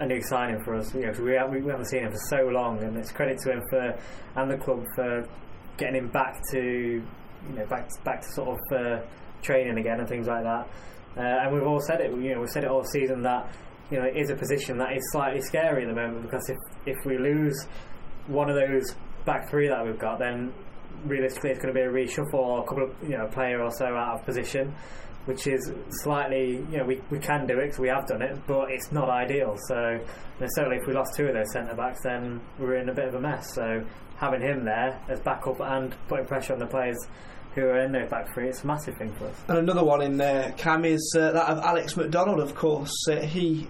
[0.00, 0.94] a new signing for us.
[0.94, 3.52] You know, we, have, we haven't seen him for so long, and it's credit to
[3.52, 3.98] him for
[4.36, 5.26] and the club for
[5.76, 9.00] getting him back to you know back back to sort of uh,
[9.42, 10.68] training again and things like that.
[11.16, 12.10] Uh, and we've all said it.
[12.12, 13.50] You know, we've said it all season that
[13.90, 16.58] you know it is a position that is slightly scary at the moment because if
[16.86, 17.66] if we lose
[18.26, 18.94] one of those
[19.24, 20.52] back three that we've got, then
[21.04, 23.70] realistically it's going to be a reshuffle or a couple of you know player or
[23.70, 24.74] so out of position
[25.28, 28.34] which is slightly, you know, we, we can do it because we have done it,
[28.46, 29.56] but it's not ideal.
[29.68, 30.00] So,
[30.40, 33.14] certainly if we lost two of those centre backs, then we're in a bit of
[33.14, 33.54] a mess.
[33.54, 33.84] So,
[34.16, 36.96] having him there as backup and putting pressure on the players
[37.54, 39.36] who are in their back three, it's a massive thing for us.
[39.48, 42.94] And another one in there, Cam, is uh, that of Alex McDonald, of course.
[43.06, 43.68] Uh, he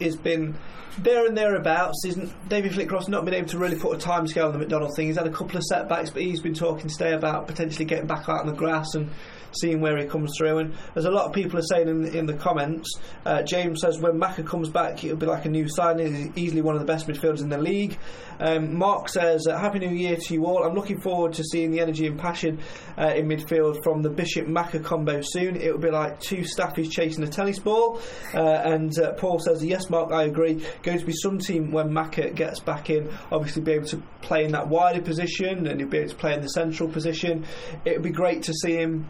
[0.00, 0.56] has been
[0.98, 2.04] there and thereabouts.
[2.06, 5.06] Isn't David Flitcroft's not been able to really put a timescale on the McDonald thing.
[5.06, 8.28] He's had a couple of setbacks, but he's been talking today about potentially getting back
[8.28, 9.10] out on the grass and
[9.54, 10.58] seeing where he comes through.
[10.58, 12.94] And as a lot of people are saying in, in the comments,
[13.24, 16.14] uh, James says when Maka comes back, it'll be like a new signing.
[16.14, 17.98] He's easily one of the best midfielders in the league.
[18.40, 20.64] Um, Mark says, uh, Happy New Year to you all.
[20.64, 22.60] I'm looking forward to seeing the energy and passion
[22.98, 25.56] uh, in midfield from the Bishop Maka combo soon.
[25.56, 28.00] It will be like two staffies chasing a tennis ball.
[28.34, 30.64] Uh, and uh, Paul says, Yes, Mark, I agree.
[30.82, 34.44] Going to be some team when Maka gets back in, obviously be able to play
[34.44, 37.46] in that wider position and he'll be able to play in the central position.
[37.84, 39.08] It would be great to see him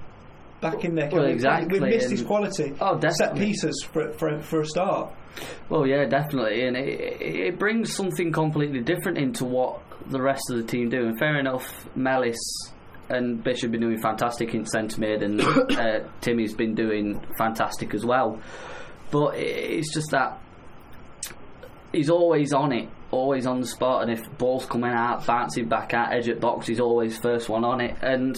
[0.62, 1.10] back in there.
[1.12, 1.78] Well, exactly.
[1.78, 2.72] We've missed his quality.
[2.80, 3.12] Oh, definitely.
[3.12, 5.12] Set pieces for, for, for a start.
[5.68, 10.58] Well, yeah, definitely, and it, it brings something completely different into what the rest of
[10.58, 11.06] the team do.
[11.06, 12.38] And fair enough, Mellis
[13.08, 15.40] and Bishop have been doing fantastic in centre mid, and
[15.72, 18.40] uh, Timmy's been doing fantastic as well.
[19.10, 20.38] But it's just that
[21.92, 25.94] he's always on it, always on the spot, and if ball's coming out, bouncing back
[25.94, 27.96] out, edge at box, he's always first one on it.
[28.02, 28.36] And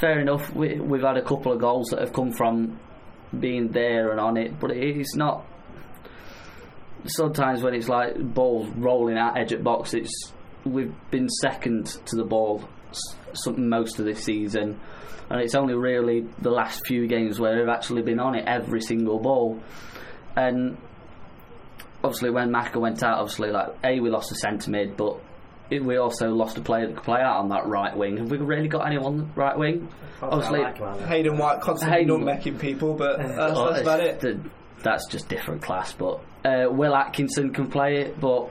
[0.00, 2.78] fair enough, we, we've had a couple of goals that have come from
[3.38, 5.44] being there and on it, but it's not.
[7.06, 10.32] Sometimes when it's like balls rolling out edge at box, it's
[10.64, 12.68] we've been second to the ball
[13.56, 14.80] most of this season,
[15.30, 18.80] and it's only really the last few games where we've actually been on it every
[18.80, 19.60] single ball.
[20.34, 20.76] And
[22.02, 25.20] obviously, when Maka went out, obviously, like a we lost a centre mid, but
[25.70, 28.18] we also lost a player that could play out on that right wing.
[28.18, 29.88] Have we really got anyone right wing?
[30.22, 30.60] Obviously,
[31.06, 34.20] Hayden White constantly Hayden, making people, but that's, well, that's about it.
[34.20, 34.40] The,
[34.82, 35.92] that's just different class.
[35.92, 38.50] But uh, Will Atkinson can play it, but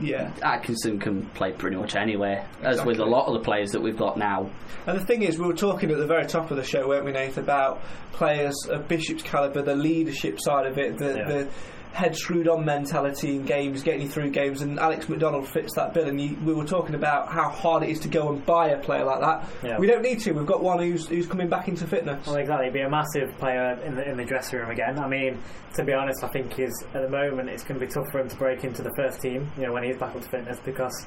[0.00, 2.80] yeah, Atkinson can play pretty much anywhere, exactly.
[2.80, 4.50] as with a lot of the players that we've got now.
[4.86, 7.04] And the thing is, we were talking at the very top of the show, weren't
[7.04, 11.28] we, Nathan, about players of Bishop's calibre, the leadership side of it, the, yeah.
[11.28, 11.48] the
[11.92, 15.94] head screwed on mentality in games, getting you through games, and Alex McDonald fits that
[15.94, 16.08] bill.
[16.08, 18.78] And you, we were talking about how hard it is to go and buy a
[18.78, 19.48] player like that.
[19.62, 19.78] Yeah.
[19.78, 20.32] We don't need to.
[20.32, 22.26] We've got one who's who's coming back into fitness.
[22.26, 22.70] Well, exactly.
[22.70, 24.98] Be a massive player in the in the dressing room again.
[24.98, 25.42] I mean,
[25.74, 28.20] to be honest, I think is at the moment it's going to be tough for
[28.20, 29.50] him to break into the first team.
[29.56, 31.06] You know, when he's back up to fitness because.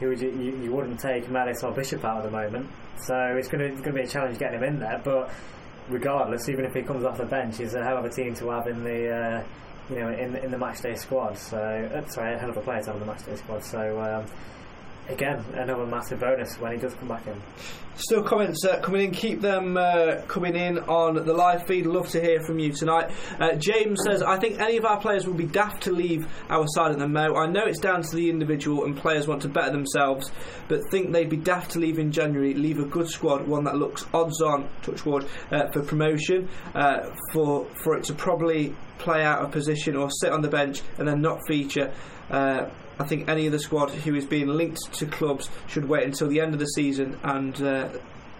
[0.00, 3.48] Would you, you, you, wouldn't take Mellis or Bishop out at the moment, so it's
[3.48, 5.00] going to it's going to be a challenge getting him in there.
[5.02, 5.32] But
[5.88, 8.50] regardless, even if he comes off the bench, he's a hell of a team to
[8.50, 9.44] have in the uh,
[9.90, 11.38] you know, in in the matchday squad.
[11.38, 13.64] So uh, sorry, a hell of a player to have in the matchday squad.
[13.64, 14.26] So um,
[15.08, 17.40] again, another massive bonus when he does come back in.
[17.96, 19.10] Still comments uh, coming in.
[19.10, 21.84] Keep them uh, coming in on the live feed.
[21.84, 23.10] Love to hear from you tonight.
[23.40, 26.66] Uh, James says, I think any of our players will be daft to leave our
[26.68, 27.34] side of the mo.
[27.34, 30.30] I know it's down to the individual and players want to better themselves,
[30.68, 32.54] but think they'd be daft to leave in January.
[32.54, 37.10] Leave a good squad, one that looks odds on, touch wood, uh, for promotion, uh,
[37.32, 41.08] for, for it to probably play out of position or sit on the bench and
[41.08, 41.92] then not feature.
[42.98, 46.28] I think any of the squad who is being linked to clubs should wait until
[46.28, 47.88] the end of the season and uh,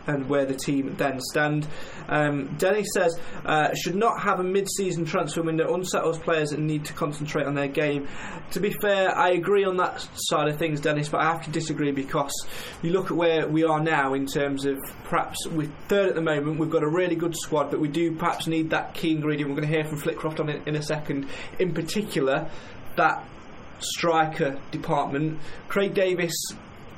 [0.08, 1.66] and where the team then stand.
[2.08, 6.86] Um, Denny says uh, should not have a mid-season transfer window unsettles players that need
[6.86, 8.08] to concentrate on their game.
[8.52, 11.50] To be fair, I agree on that side of things, Dennis, but I have to
[11.50, 12.32] disagree because
[12.82, 16.22] you look at where we are now in terms of perhaps we're third at the
[16.22, 16.58] moment.
[16.58, 19.50] We've got a really good squad, but we do perhaps need that key ingredient.
[19.50, 21.28] We're going to hear from Flitcroft on it in a second.
[21.58, 22.50] In particular,
[22.96, 23.24] that
[23.80, 25.38] striker department.
[25.68, 26.34] Craig Davies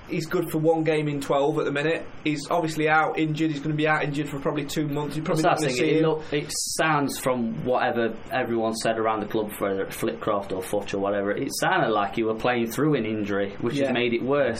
[0.09, 2.05] he's good for one game in 12 at the minute.
[2.24, 3.53] He's obviously out injured.
[3.53, 5.14] He's going to be out injured for probably two months.
[5.14, 8.16] You're probably not That's going the to thing, see it, look, it sounds from whatever
[8.33, 12.16] everyone said around the club, whether it's Flitcroft or Futch or whatever, it sounded like
[12.16, 13.87] you were playing through an injury, which Yeah.
[13.87, 14.59] has made it worse.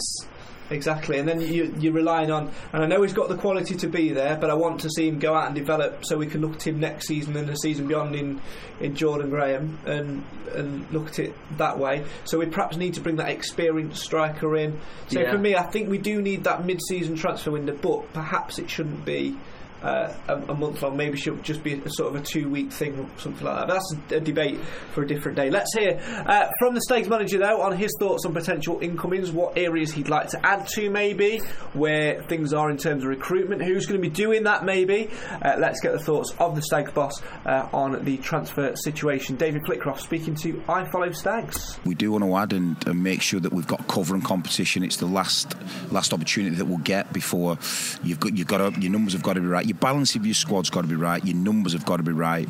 [0.71, 3.87] Exactly, and then you, you're relying on, and I know he's got the quality to
[3.87, 6.39] be there, but I want to see him go out and develop so we can
[6.41, 8.41] look at him next season and the season beyond in,
[8.79, 10.23] in Jordan Graham and
[10.55, 12.03] and look at it that way.
[12.25, 14.79] So we perhaps need to bring that experienced striker in.
[15.07, 15.31] So Yeah.
[15.31, 19.05] for me, I think we do need that mid-season transfer window, but perhaps it shouldn't
[19.05, 19.37] be.
[19.81, 22.71] Uh, a, a month long, maybe should just be a sort of a two week
[22.71, 23.67] thing, or something like that.
[23.67, 24.59] But that's a, a debate
[24.93, 25.49] for a different day.
[25.49, 29.57] Let's hear uh, from the Stags manager though on his thoughts on potential incomings, what
[29.57, 31.39] areas he'd like to add to, maybe
[31.73, 35.09] where things are in terms of recruitment, who's going to be doing that, maybe.
[35.41, 39.35] Uh, let's get the thoughts of the Stags boss uh, on the transfer situation.
[39.35, 41.79] David Flitcroft speaking to iFollow Stags.
[41.85, 44.83] we do want to add and, and make sure that we've got cover and competition.
[44.83, 45.55] It's the last
[45.91, 47.57] last opportunity that we'll get before
[48.03, 49.70] you've got you've got to, your numbers have got to be right.
[49.71, 51.23] Your balance of your squad's got to be right.
[51.23, 52.45] Your numbers have got to be right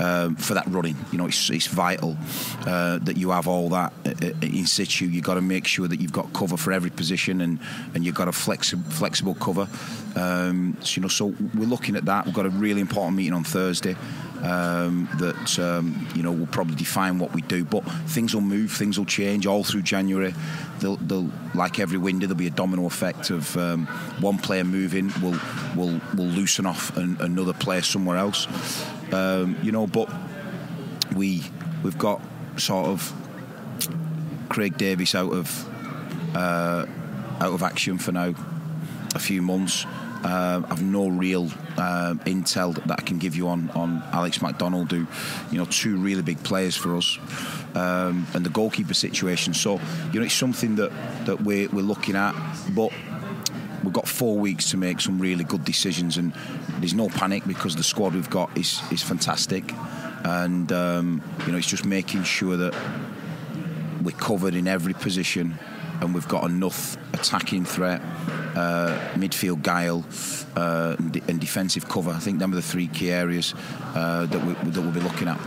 [0.00, 0.96] um, for that running.
[1.12, 2.16] You know, it's, it's vital
[2.66, 5.04] uh, that you have all that uh, uh, in situ.
[5.04, 7.60] You've got to make sure that you've got cover for every position and,
[7.94, 9.68] and you've got a flexi- flexible cover.
[10.16, 12.26] Um, so, you know, so we're looking at that.
[12.26, 13.94] We've got a really important meeting on Thursday
[14.44, 17.64] um, that um, you know will probably define what we do.
[17.64, 20.34] But things will move, things will change all through January.
[20.80, 23.86] They'll, they'll like every window, there'll be a domino effect of um,
[24.20, 25.38] one player moving will
[25.74, 28.46] will will loosen off an, another player somewhere else.
[29.12, 30.10] Um, you know, but
[31.16, 31.42] we
[31.82, 32.20] we've got
[32.56, 33.12] sort of
[34.48, 36.86] Craig Davies out of uh,
[37.40, 38.34] out of action for now
[39.14, 39.86] a few months.
[40.24, 44.90] Uh, I've no real uh, intel that, I can give you on, on Alex McDonald,
[44.90, 45.06] who,
[45.50, 47.18] you know, two really big players for us,
[47.74, 49.52] um, and the goalkeeper situation.
[49.52, 49.78] So,
[50.12, 50.90] you know, it's something that,
[51.26, 52.34] that we're, we're looking at,
[52.74, 52.90] but
[53.82, 56.32] we've got four weeks to make some really good decisions, and
[56.78, 59.74] there's no panic because the squad we've got is, is fantastic,
[60.24, 62.74] and um, you know, it's just making sure that
[64.02, 65.58] we're covered in every position
[66.00, 68.00] and we've got enough attacking threat,
[68.54, 70.04] uh, midfield guile,
[70.56, 72.10] uh, and, de- and defensive cover.
[72.10, 73.54] I think them are the three key areas
[73.94, 75.40] uh, that, we, that we'll be looking at.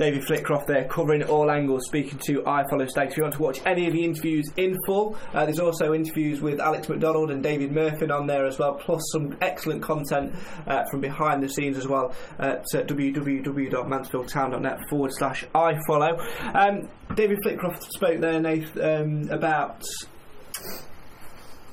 [0.00, 3.12] David Flitcroft there, covering all angles, speaking to iFollow Stags.
[3.12, 6.40] If you want to watch any of the interviews in full, uh, there's also interviews
[6.40, 10.34] with Alex McDonald and David Murphy on there as well, plus some excellent content
[10.66, 16.18] uh, from behind the scenes as well at uh, www.mansfieldtown.net forward slash iFollow.
[16.54, 19.84] Um, David Flitcroft spoke there, Nath, um, about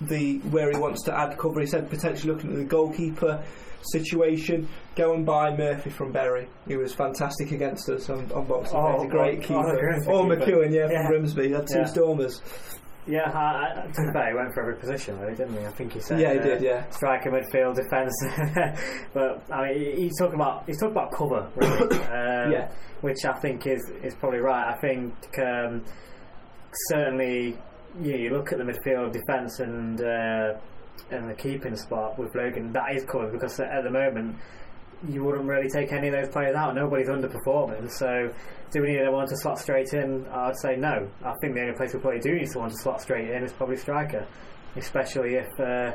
[0.02, 1.62] the where he wants to add cover.
[1.62, 3.42] He said potentially looking at the goalkeeper
[3.82, 4.68] situation.
[4.96, 6.48] Go and buy Murphy from Bury.
[6.68, 8.80] He was fantastic against us on, on Boxing Day.
[8.86, 10.10] Oh, He's a great oh, keeper.
[10.12, 10.26] oh, or.
[10.26, 11.02] McKeown, yeah, Yeah.
[11.04, 11.48] from Grimsby.
[11.48, 11.86] He had two Yeah.
[11.86, 12.42] stormers.
[13.10, 15.66] Yeah, I, I, to be fair, he went for every position, really, didn't he?
[15.66, 16.20] I think he said.
[16.20, 16.90] Yeah, he uh, did, yeah.
[16.90, 18.14] Striker, midfield, defence.
[19.14, 21.96] but I mean, he- he's talking about he's talking about cover, really.
[22.02, 22.70] um, Yeah.
[23.00, 24.74] Which I think is is probably right.
[24.74, 25.86] I think um,
[26.90, 27.58] certainly,
[28.02, 30.54] yeah, you look at the midfield, defence, and uh,
[31.12, 32.72] and the keeping spot with Logan.
[32.74, 34.38] That is cool because at the moment.
[35.08, 36.74] You wouldn't really take any of those players out.
[36.74, 37.92] Nobody's underperforming.
[37.92, 38.34] So,
[38.72, 40.26] do we need anyone to slot straight in?
[40.28, 41.08] I'd say no.
[41.24, 43.54] I think the only place we probably do need someone to slot straight in is
[43.54, 44.26] probably striker,
[44.76, 45.92] especially if, uh,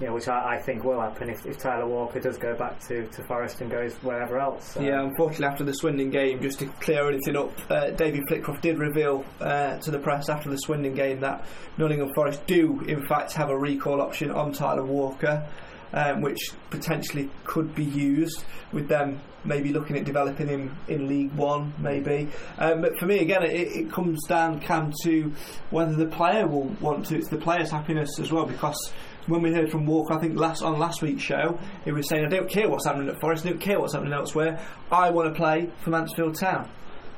[0.00, 2.78] you know, which I, I think will happen if, if Tyler Walker does go back
[2.88, 4.72] to, to Forest and goes wherever else.
[4.72, 4.80] So.
[4.80, 8.78] Yeah, unfortunately, after the Swindon game, just to clear anything up, uh, David Flitcroft did
[8.78, 11.46] reveal uh, to the press after the Swindon game that
[11.78, 15.46] Nottingham Forest do, in fact, have a recall option on Tyler Walker,
[15.92, 21.32] um, which potentially could be used with them maybe looking at developing him in League
[21.32, 22.28] One, maybe.
[22.58, 25.32] Um, but for me, again, it, it comes down, Cam, to
[25.70, 27.16] whether the player will want to.
[27.16, 28.92] It's the player's happiness as well, because
[29.26, 32.24] when we heard from Walker, I think last on last week's show, he was saying,
[32.24, 34.60] "I don't care what's happening at Forest, I don't care what's happening elsewhere.
[34.90, 36.68] I want to play for Mansfield Town."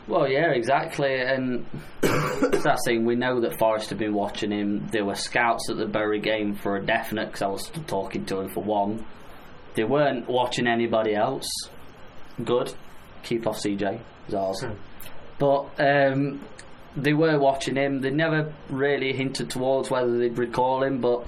[0.06, 1.66] Well, yeah, exactly, and
[2.02, 3.04] it's that thing.
[3.04, 4.88] We know that Forest have been watching him.
[4.90, 8.40] There were scouts at the Bury game for a definite because I was talking to
[8.40, 9.04] him for one.
[9.74, 11.48] They weren't watching anybody else.
[12.42, 12.72] Good,
[13.22, 14.00] keep off CJ
[14.30, 14.76] Zars.
[15.38, 16.40] But um,
[16.96, 18.00] they were watching him.
[18.00, 21.26] They never really hinted towards whether they'd recall him, but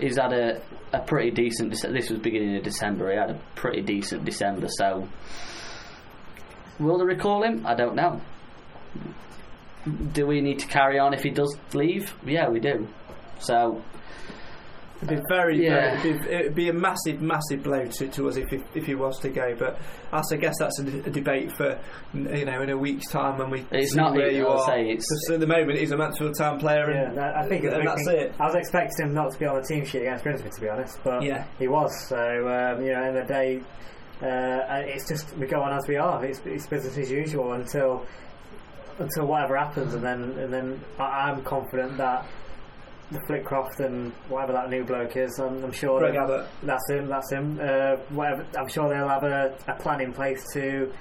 [0.00, 0.60] he's had a,
[0.92, 1.70] a pretty decent.
[1.70, 3.10] This was beginning of December.
[3.10, 5.08] He had a pretty decent December, so
[6.78, 7.66] will they recall him?
[7.66, 8.20] I don't know.
[10.12, 12.14] Do we need to carry on if he does leave?
[12.26, 12.86] Yeah, we do.
[13.38, 13.82] So
[15.02, 16.00] It'd be very, Yeah.
[16.02, 18.84] very it'd, be, it'd be a massive, massive blow to, to us if he, if
[18.86, 19.54] he was to go.
[19.58, 19.78] But
[20.12, 21.78] that's, I guess that's a debate for
[22.12, 24.66] you know in a week's time when we It's see not- where you are.
[24.66, 27.48] say it's- Just at the moment, he's a Mansfield Town player, Yeah, and, that, I
[27.48, 28.34] think and that's making- it.
[28.38, 30.68] I was expecting him not to be on the team sheet against Grimsby, to be
[30.68, 31.44] honest, but Yeah.
[31.58, 31.90] he was.
[32.08, 33.60] So um, you know, in the day,
[34.22, 36.22] uh, it's just we go on as we are.
[36.24, 38.04] It's, it's business as usual until
[38.98, 42.49] until whatever happens, and then and then I, I'm confident that the
[43.26, 46.46] Flitcroft and whatever that new bloke is, I'm, I'm sure Greg that- Abbott.
[46.62, 47.08] that's him.
[47.08, 47.58] That's him.
[47.60, 50.92] Uh, whatever, I'm sure they'll have a, a plan in place to.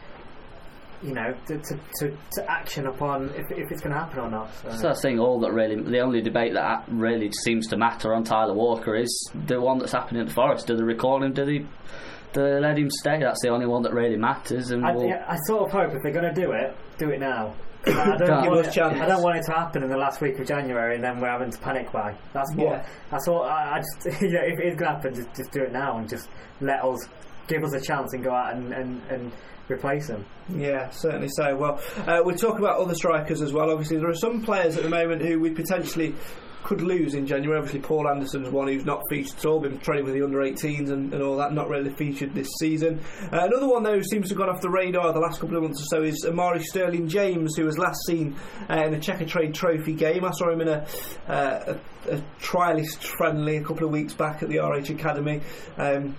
[1.01, 4.29] You know, to, to, to, to action upon if, if it's going to happen or
[4.29, 4.53] not.
[4.55, 4.69] So.
[4.71, 8.25] So I think all that really, the only debate that really seems to matter on
[8.25, 10.67] Tyler Walker is the one that's happening at the Forest.
[10.67, 11.31] Do they recall him?
[11.31, 13.17] Do they, do they let him stay?
[13.21, 14.71] That's the only one that really matters.
[14.71, 17.11] And I, we'll, yeah, I sort of hope if they're going to do it, do
[17.11, 17.53] it now.
[17.83, 18.99] 'Cause I don't, want us it, chance.
[18.99, 21.29] I don't want it to happen in the last week of January and then we're
[21.29, 22.13] having to panic buy.
[22.33, 22.65] That's what.
[22.67, 22.85] Yeah.
[23.09, 23.49] That's what.
[23.49, 25.97] I, I just, you know, if it's going to happen, just, just do it now
[25.97, 26.27] and just
[26.59, 27.07] let us
[27.47, 29.31] give us a chance and go out and, and, and
[29.69, 30.25] replace him.
[30.49, 31.55] Yeah, certainly so.
[31.55, 33.71] Well, uh, we'll talk about other strikers as well.
[33.71, 36.15] Obviously, there are some players at the moment who we potentially
[36.63, 37.57] could lose in January.
[37.57, 40.91] Obviously, Paul Anderson's one who's not featured at all, been training with the under 18s
[40.91, 42.99] and, and all that, not really featured this season.
[43.31, 45.55] Uh, another one, though, who seems to have gone off the radar the last couple
[45.57, 48.35] of months or so is Omari Sterling James, who was last seen
[48.69, 50.25] uh, in a Checkatrade Trophy game.
[50.25, 50.85] I saw him in a,
[51.27, 51.75] uh,
[52.07, 55.41] a, a trialist friendly a couple of weeks back at the RH Academy.
[55.77, 56.15] Um,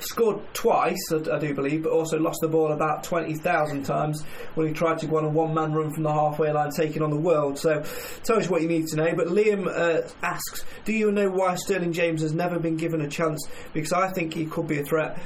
[0.00, 4.22] scored twice, I, I do believe, but also lost the ball about 20,000 times
[4.54, 7.02] when he tried to go on a one man run from the halfway line, taking
[7.02, 7.58] on the world.
[7.58, 7.84] So,
[8.24, 9.14] tell us what you need to know.
[9.14, 13.08] But Liam uh, asks Do you know why Sterling James has never been given a
[13.08, 13.46] chance?
[13.72, 15.18] Because I think he could be a threat.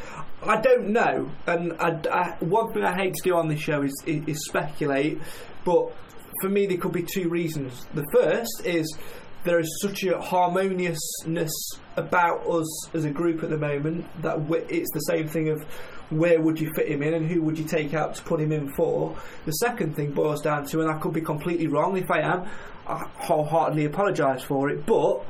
[0.44, 3.82] I don't know, and I, I, one thing I hate to do on this show
[3.82, 5.20] is, is, is speculate,
[5.64, 5.92] but
[6.40, 7.86] for me, there could be two reasons.
[7.94, 8.98] The first is
[9.44, 11.52] there is such a harmoniousness
[11.96, 14.38] about us as a group at the moment that
[14.68, 15.62] it's the same thing of
[16.10, 18.52] where would you fit him in and who would you take out to put him
[18.52, 19.16] in for.
[19.46, 22.48] The second thing boils down to, and I could be completely wrong if I am,
[22.86, 25.24] I wholeheartedly apologise for it, but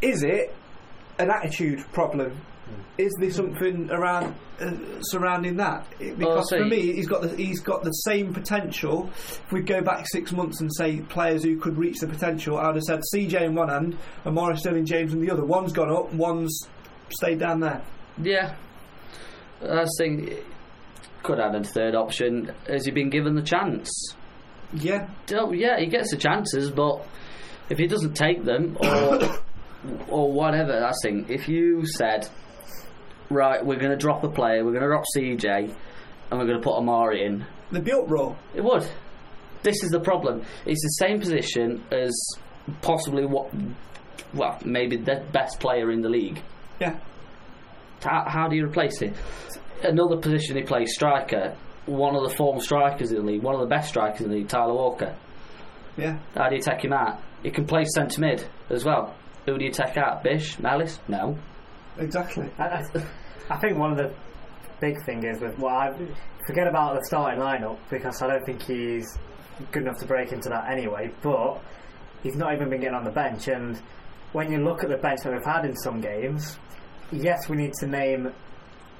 [0.00, 0.54] is it
[1.18, 2.40] an attitude problem?
[2.96, 4.70] Is there something around uh,
[5.02, 5.86] surrounding that?
[6.00, 9.10] Well, Because for me, he's got the he's got the same potential.
[9.16, 12.76] If we go back six months and say players who could reach the potential, I'd
[12.76, 15.44] have said CJ in one hand and Morris Sterling James in the other.
[15.44, 16.56] One's gone up, one's
[17.10, 17.82] stayed down there.
[18.22, 18.54] yeah,
[19.62, 20.32] I think
[21.24, 22.52] could add a third option.
[22.68, 23.90] Has he been given the chance?
[24.72, 27.04] Yeah, Oh, yeah, he gets the chances, but
[27.70, 29.20] if he doesn't take them or
[30.08, 32.28] or whatever, I think if you said,
[33.30, 35.74] right, we're going to drop a player, we're going to drop CJ,
[36.30, 38.34] and we're going to put Omari in, the built raw.
[38.54, 38.86] it would.
[39.62, 40.42] This is the problem.
[40.66, 42.12] It's the same position as
[42.82, 43.50] possibly what,
[44.34, 46.42] well, maybe the best player in the league.
[46.80, 46.98] Yeah,
[48.02, 49.14] How, how do you replace it?
[49.82, 51.56] Another position he plays striker.
[51.86, 54.36] One of the former strikers in the league, one of the best strikers in the
[54.36, 55.14] league, Tyler Walker.
[55.96, 56.18] yeah.
[56.34, 57.20] How do you take him out?
[57.42, 59.14] He can play centre mid as well.
[59.46, 60.22] Who do you take out?
[60.22, 60.58] Bish?
[60.58, 60.98] Mellis?
[61.08, 61.38] No.
[61.98, 62.50] Exactly.
[62.58, 62.84] I,
[63.50, 64.12] I, think one of the
[64.80, 65.92] big thing is with well, I
[66.46, 69.18] forget about the starting lineup because I don't think he's
[69.70, 71.12] good enough to break into that anyway.
[71.22, 71.60] But
[72.22, 73.80] he's not even been getting on the bench, and
[74.32, 76.58] when you look at the bench that we've had in some games,
[77.12, 78.32] yes, we need to name.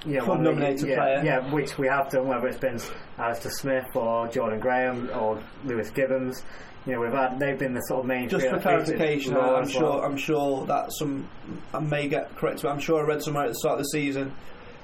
[0.07, 1.22] You know, one of the- nominated yeah, player.
[1.24, 2.78] yeah, which we have done, whether it's been
[3.18, 6.45] Alistair Smith or Jordan Graham or Lewis Gibbons.
[6.87, 8.28] You know, we've had they've been the sort of main.
[8.28, 8.97] Just for that have featured.
[8.97, 10.03] clarification, I'm sure well.
[10.03, 11.28] I'm sure that some
[11.72, 13.89] I may get correct, but I'm sure I read somewhere at the start of the
[13.89, 14.32] season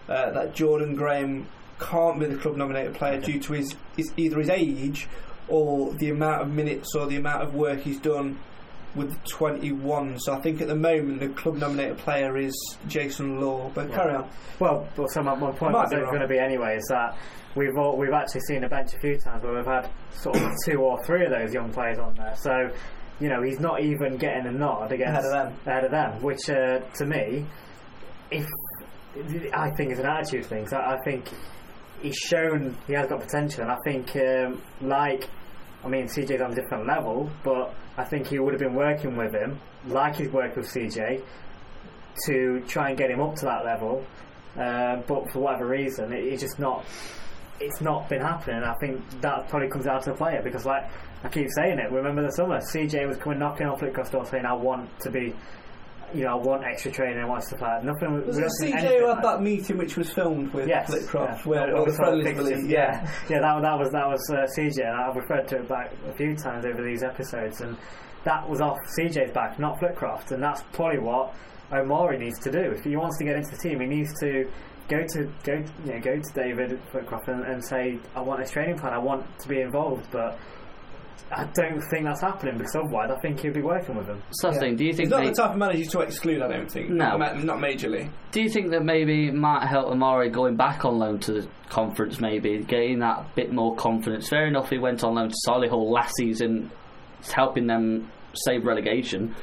[0.09, 1.47] uh, that Jordan Graham
[1.79, 5.09] can't be the club nominated player due to his, his either his age
[5.49, 8.39] or the amount of minutes or the amount of work he's done
[8.95, 10.19] with 21.
[10.19, 12.55] So I think at the moment the club nominated player is
[12.89, 13.71] Jason Law.
[13.75, 14.29] But carry on.
[14.59, 17.17] Well, well so my, my point was it's going to be anyway is that
[17.55, 20.51] we've all, we've actually seen a bench a few times where we've had sort of
[20.65, 22.35] two or three of those young players on there.
[22.37, 22.71] So
[23.21, 25.61] you know, he's not even getting a nod against Ahead of them.
[25.67, 27.45] ahead of them, which uh, to me,
[28.31, 28.47] if
[29.53, 30.67] I think it's an attitude thing.
[30.69, 31.29] So I think
[32.01, 35.29] he's shown he has got potential, and I think um, like
[35.85, 39.17] I mean CJ's on a different level, but I think he would have been working
[39.17, 41.23] with him like he's worked with CJ
[42.27, 44.05] to try and get him up to that level.
[44.59, 46.85] Uh, but for whatever reason, it, it's just not.
[47.61, 48.63] It's not been happening.
[48.63, 50.91] I think that probably comes down to the player because, like
[51.23, 54.45] I keep saying it, remember the summer, CJ was coming knocking on Flitcroft's door saying,
[54.47, 55.35] "I want to be."
[56.15, 57.85] You know, I want extra training, I want stuff like that.
[57.85, 58.27] Nothing.
[58.27, 61.49] Was it CJ who like had that meeting which was filmed with Yes, Flitcroft, yeah.
[61.49, 64.97] where all the saw friendlies yeah, yeah, that, that was that was uh, CJ, and
[64.97, 67.77] I've referred to it back a few times over these episodes, and
[68.25, 71.35] that was off CJ's back, not Flitcroft, and that's probably what
[71.73, 72.73] Omari needs to do.
[72.73, 74.51] If he wants to get into the team, he needs to
[74.89, 78.51] go to go you know, go to David Flitcroft and, and say, I want this
[78.51, 80.39] training plan, I want to be involved, but.
[81.33, 84.23] I don't think that's happening because otherwise I think he'll be working with them.
[84.33, 86.43] So I think, do you think He's not they- the type of manager to exclude?
[86.43, 86.91] I don't think.
[86.91, 87.17] No.
[87.17, 88.11] not, not majorly.
[88.33, 92.21] Do you think that maybe might help Omari going back on loan to the conference,
[92.21, 94.29] maybe getting that bit more confidence?
[94.29, 96.71] Fair enough, he went on loan to Solihull last season,
[97.21, 99.35] it's helping them save relegation.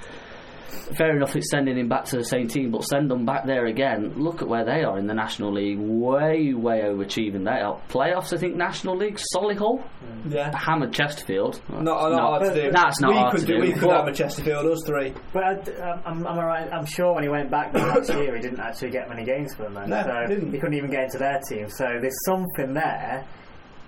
[0.98, 3.66] Fair enough, it's sending him back to the same team, but send them back there
[3.66, 4.14] again.
[4.16, 7.44] Look at where they are in the National League, way, way overachieving.
[7.46, 8.34] They are playoffs.
[8.34, 10.34] I think National League, Solihull, mm.
[10.34, 10.52] Yeah.
[10.58, 11.62] hammered Chesterfield.
[11.70, 12.72] Not, not hard to do.
[12.72, 13.60] That's not we hard could to do.
[13.60, 15.14] We could but- have a Chesterfield, us three.
[15.34, 18.60] But I, I'm, I'm, alright, I'm sure when he went back last year, he didn't
[18.60, 19.74] actually get many games for them.
[19.76, 19.90] Then.
[19.90, 20.54] No, so he didn't.
[20.54, 21.70] he couldn't even get into their team.
[21.70, 23.26] So there's something there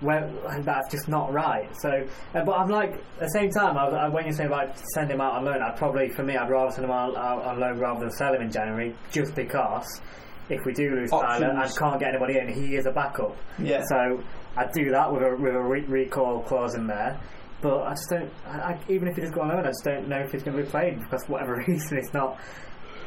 [0.00, 0.32] where
[0.62, 1.68] that's just not right.
[1.80, 1.90] So,
[2.34, 5.10] uh, but I'm like at the same time, I, I, when you say about send
[5.10, 7.60] him out on loan, I'd probably for me, I'd rather send him out, out on
[7.60, 10.00] loan rather than sell him in January, just because.
[10.48, 13.36] If we do lose Tyler and can't get anybody in, he is a backup.
[13.60, 13.84] Yeah.
[13.88, 14.20] So
[14.56, 17.20] I'd do that with a with a re- recall clause in there.
[17.62, 18.32] But I just don't.
[18.46, 20.42] I, I, even if he does go on loan, I just don't know if he's
[20.42, 22.40] going to be played because for whatever reason, it's not.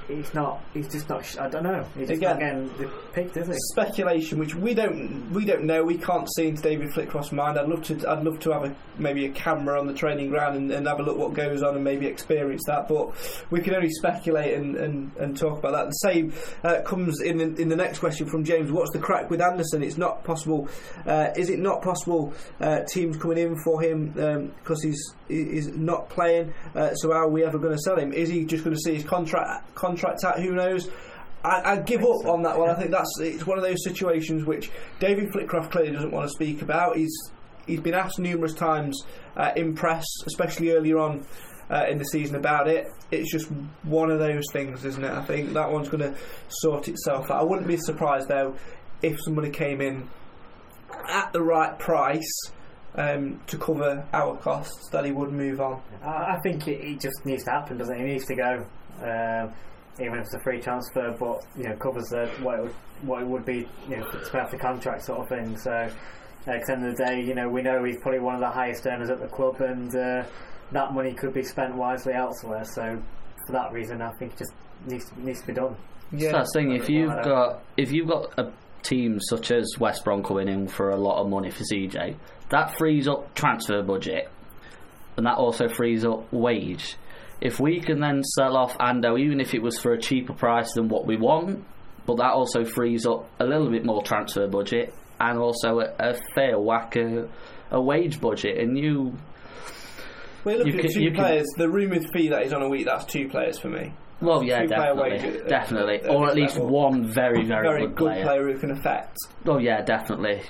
[0.07, 0.61] He's not.
[0.73, 1.39] He's just not.
[1.39, 1.85] I don't know.
[1.97, 3.53] He's just not Again, getting picked, is he?
[3.71, 5.83] speculation, which we don't we don't know.
[5.83, 7.57] We can't see into David Flitcroft's mind.
[7.57, 10.57] I'd love to I'd love to have a maybe a camera on the training ground
[10.57, 12.87] and, and have a look what goes on and maybe experience that.
[12.87, 13.11] But
[13.49, 15.85] we can only speculate and, and, and talk about that.
[15.87, 16.33] The same
[16.63, 18.71] uh, comes in the, in the next question from James.
[18.71, 19.83] What's the crack with Anderson?
[19.83, 20.67] It's not possible.
[21.05, 22.33] Uh, is it not possible?
[22.59, 26.53] Uh, teams coming in for him because he's he's not playing.
[26.75, 28.11] Uh, so how are we ever going to sell him?
[28.11, 29.92] Is he just going to see his contract contract
[30.23, 30.39] out?
[30.39, 30.89] Who knows?
[31.43, 32.69] I, I'd give up on that one.
[32.69, 36.33] I think that's it's one of those situations which David Flitcroft clearly doesn't want to
[36.33, 36.95] speak about.
[36.95, 37.13] He's
[37.67, 39.03] he's been asked numerous times
[39.35, 41.25] uh, in press, especially earlier on
[41.69, 42.87] uh, in the season, about it.
[43.11, 43.47] It's just
[43.83, 45.11] one of those things, isn't it?
[45.11, 46.15] I think that one's going to
[46.47, 47.41] sort itself out.
[47.41, 48.55] I wouldn't be surprised though
[49.01, 50.09] if somebody came in
[51.09, 52.51] at the right price.
[52.95, 55.81] Um, to cover our costs, that he would move on.
[56.03, 57.99] I I think it, it just needs to happen, doesn't it?
[57.99, 58.67] He needs to go,
[59.01, 59.51] um,
[59.99, 63.21] even if it's a free transfer, but you know covers the, what it would, what
[63.21, 65.57] it would be, you know, to pay off the contract sort of thing.
[65.57, 68.35] So, uh, at the end of the day, you know, we know he's probably one
[68.35, 70.23] of the highest earners at the club, and uh,
[70.71, 72.63] that money could be spent wisely elsewhere.
[72.65, 73.01] So,
[73.45, 74.53] for that reason, I think it just
[74.87, 75.75] needs to, needs to be done.
[76.17, 78.51] So I was saying, if you've got if you've got a
[78.83, 82.15] team such as West Brom coming in for a lot of money for CJ,
[82.49, 84.29] that frees up transfer budget,
[85.17, 86.97] and that also frees up wage.
[87.43, 90.71] If we can then sell off Ando, even if it was for a cheaper price
[90.73, 91.63] than what we want,
[92.05, 96.13] but that also frees up a little bit more transfer budget and also a, a
[96.33, 97.27] fair whack a,
[97.69, 99.13] a wage budget, and you.
[100.45, 101.45] We're looking at two you can- players.
[101.57, 103.93] The rumoured fee that is on a week, that's two players for me.
[104.21, 106.69] Well, yeah, definitely, at- definitely, at or at least level.
[106.69, 108.23] one very, very, Very good, good player.
[108.23, 109.17] player who can affect.
[109.45, 110.41] Oh yeah, definitely.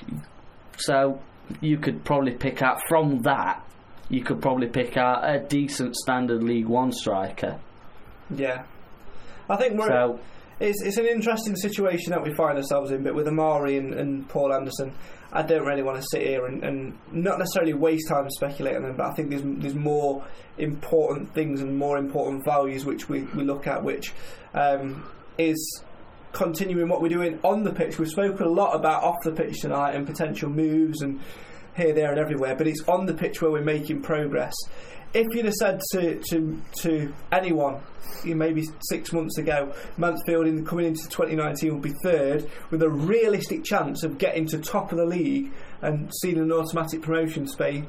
[0.76, 1.20] So
[1.60, 3.64] you could probably pick out from that.
[4.08, 7.58] You could probably pick out a decent standard League One striker.
[8.34, 8.64] Yeah,
[9.48, 9.88] I think we're.
[9.88, 10.20] So
[10.60, 14.28] It's, it's an interesting situation that we find ourselves in, but with Omari and, and
[14.28, 14.92] Paul Anderson,
[15.32, 18.82] I don't really want to sit here and, and not necessarily waste time speculating on
[18.84, 20.24] them, but I think there's there's more
[20.58, 24.12] important things and more important values which we, we look at, which
[24.54, 25.04] um,
[25.38, 25.82] is
[26.32, 27.98] continuing what we're doing on the pitch.
[27.98, 31.20] We've spoken a lot about off the pitch tonight and potential moves and
[31.76, 34.54] here, there, and everywhere, but it's on the pitch where we're making progress.
[35.12, 37.80] If you'd have said to to, to anyone,
[38.24, 42.82] you know, maybe six months ago, Mansfield in, coming into 2019 would be third with
[42.82, 45.52] a realistic chance of getting to top of the league
[45.82, 47.84] and seeing an automatic promotion space,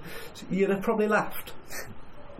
[0.49, 1.53] you'd have probably laughed.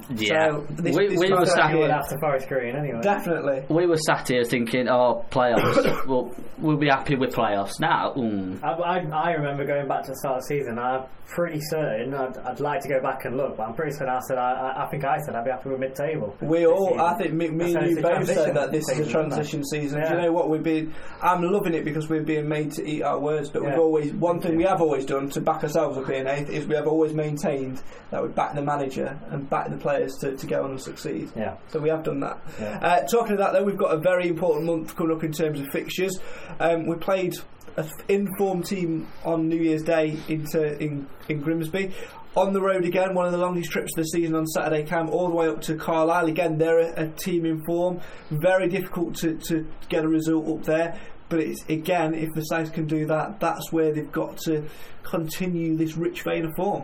[0.10, 3.00] Yeah, So this, we, this we time were of sat year- after Forest Green anyway.
[3.02, 3.64] Definitely.
[3.70, 6.06] we were sat here thinking, oh, playoffs.
[6.08, 8.14] well, we'll be happy with playoffs now.
[8.16, 8.64] Mm.
[8.64, 10.78] I, I, I remember going back to the start of the season.
[10.78, 12.14] I'm pretty certain.
[12.14, 14.52] I'd, I'd like to go back and look, but I'm pretty certain I said I,
[14.52, 16.36] I, I think I said I'd be happy with mid-table.
[16.42, 17.00] We all, season.
[17.00, 19.12] I think me, me and you both said that this is a season, isn't it?
[19.12, 20.00] transition season.
[20.02, 20.10] Yeah.
[20.10, 20.94] Do you know what we've been?
[21.22, 23.50] I'm loving it because we're being made to eat our words.
[23.50, 26.50] But we've always one thing we have always done to back ourselves up in eighth
[26.50, 27.82] is we have always maintained
[28.12, 31.32] that we back the manager and back the players to, to go on and succeed.
[31.36, 31.58] Yeah.
[31.68, 32.42] So we have done that.
[32.60, 32.80] Yeah.
[32.82, 35.60] Uh, talking of that, though, we've got a very important month coming up in terms
[35.60, 36.18] of fixtures.
[36.60, 37.36] Um, we played
[37.78, 41.94] an informed team on New Year's Day into in, in Grimsby.
[42.36, 45.08] On the road again, one of the longest trips of the season on Saturday cam
[45.10, 46.26] all the way up to Carlisle.
[46.26, 48.02] Again, they're a, a team in form.
[48.32, 51.00] Very difficult to, to get a result up there.
[51.30, 54.68] But it's again, if the Saints can do that, that's where they've got to
[55.04, 56.84] continue this rich vein of form.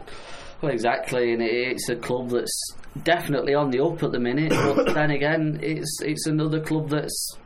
[0.62, 4.52] Well, exactly, and it's a club that's definitely on the up at the minute.
[4.52, 7.38] But then again, it's it's another club that's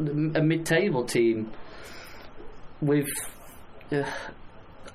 [0.00, 1.52] a mid-table team.
[2.80, 3.08] With,
[3.92, 4.04] uh,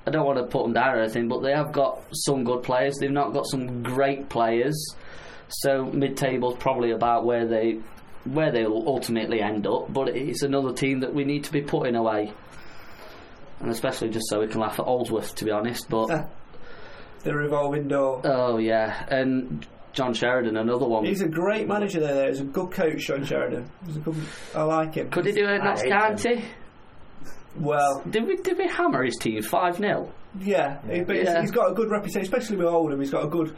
[0.06, 2.62] I don't want to put them down or anything, but they have got some good
[2.62, 2.96] players.
[3.00, 4.94] They've not got some great players,
[5.48, 7.80] so mid-table's probably about where they
[8.24, 9.92] where they'll ultimately end up.
[9.92, 12.32] But it's another team that we need to be putting away.
[13.60, 15.88] And especially just so we can laugh at Oldsworth, to be honest.
[15.88, 16.28] But
[17.22, 18.22] The revolving door.
[18.24, 21.04] Oh yeah, and John Sheridan, another one.
[21.04, 22.14] He's a great manager there.
[22.14, 23.68] There, he's a good coach, John Sheridan.
[23.86, 24.16] He's a good.
[24.54, 25.10] I like him.
[25.10, 26.44] Could he do it I Notts County?
[27.58, 30.08] Well, did we did we hammer his team five 0
[30.38, 31.40] Yeah, he- but he's- Yeah.
[31.40, 33.00] he's got a good reputation, especially with Oldham.
[33.00, 33.54] He's got a good.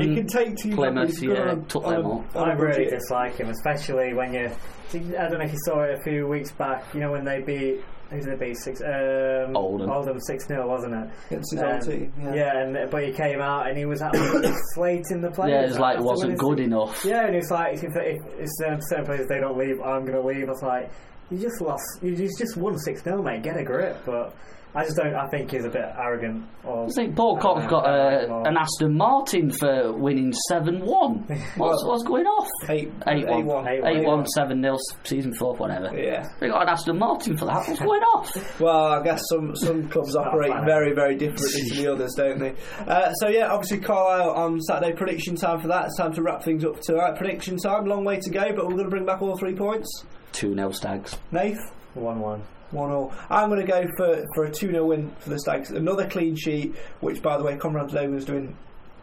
[0.00, 0.74] he can take teams.
[0.74, 2.24] Plymouth, yeah, on a- took on them a- all.
[2.34, 4.50] on a I really dislike him, especially when you.
[4.94, 6.84] I don't know if you saw it a few weeks back.
[6.94, 7.82] You know when they beat
[8.14, 8.80] who did they beat six?
[8.80, 9.90] Um, Oldham.
[9.90, 11.10] Oldham six 0 wasn't it?
[11.30, 12.58] Against his old team, yeah.
[12.58, 15.50] and but he came out and he was absolutely slating the players.
[15.50, 17.04] Yeah, it's like after wasn't good six- enough.
[17.04, 20.20] Yeah, and it's like if, if, if certain, certain players they don't leave, I'm going
[20.20, 20.48] to leave.
[20.48, 20.90] I was like,
[21.30, 21.84] you just lost.
[22.02, 23.42] You just just won six 0 mate.
[23.42, 24.34] Get a grip, but.
[24.76, 25.14] I just don't.
[25.14, 26.46] I think he's a bit arrogant.
[26.64, 31.14] Or I think Balcock's got a, an Aston Martin for winning 7 1.
[31.56, 32.48] What's, what's going off?
[32.68, 33.64] 8 8 1.
[33.64, 34.00] 8-1.
[34.00, 35.96] 8 1, 7 0, season 4, whatever.
[35.96, 36.28] Yeah.
[36.40, 37.68] They got an Aston Martin for that.
[37.68, 38.34] What's going off?
[38.64, 42.54] Well, I guess some, some clubs operate very, very differently to the others, don't they?
[42.86, 45.86] Uh, so, yeah, obviously, Carlisle on Saturday, prediction time for that.
[45.86, 47.16] It's time to wrap things up tonight.
[47.16, 50.04] Prediction time, long way to go, but we're going to bring back all three points.
[50.32, 51.16] Two nil Stags.
[51.32, 51.58] Nath?
[51.94, 52.42] One 1
[52.74, 52.84] 1.
[52.84, 53.12] One all.
[53.30, 55.70] I'm going to go for, for a 2 0 win for the Stags.
[55.70, 58.56] Another clean sheet, which, by the way, Conrad Logan's doing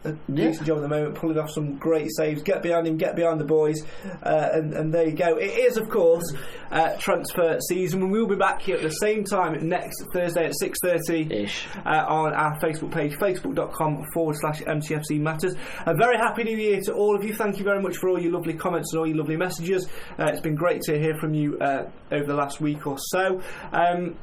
[0.03, 2.41] a decent job at the moment, pulling off some great saves.
[2.41, 3.83] Get behind him, get behind the boys,
[4.23, 5.37] uh, and, and there you go.
[5.37, 6.33] It is, of course,
[6.71, 8.01] uh, transfer season.
[8.01, 12.05] and We will be back here at the same time next Thursday at 6.30 uh,
[12.07, 15.55] on our Facebook page, facebook.com forward slash MTFC Matters.
[15.85, 17.33] A very happy new year to all of you.
[17.33, 19.87] Thank you very much for all your lovely comments and all your lovely messages.
[20.17, 23.41] Uh, it's been great to hear from you uh, over the last week or so.
[23.71, 24.15] Um,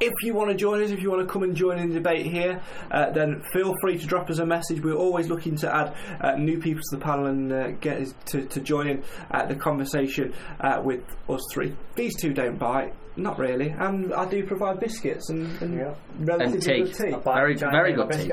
[0.00, 1.94] if you want to join us, if you want to come and join in the
[1.94, 2.60] debate here,
[2.90, 4.82] uh, then feel free to drop us a message.
[4.82, 8.44] We're always looking to add uh, new people to the panel and uh, get to,
[8.46, 11.74] to join in uh, the conversation uh, with us three.
[11.96, 15.74] These two don't bite, not really, and I do provide biscuits and, and
[16.20, 16.82] relatively And tea.
[16.92, 17.10] good tea.
[17.34, 18.28] Very, very good tea.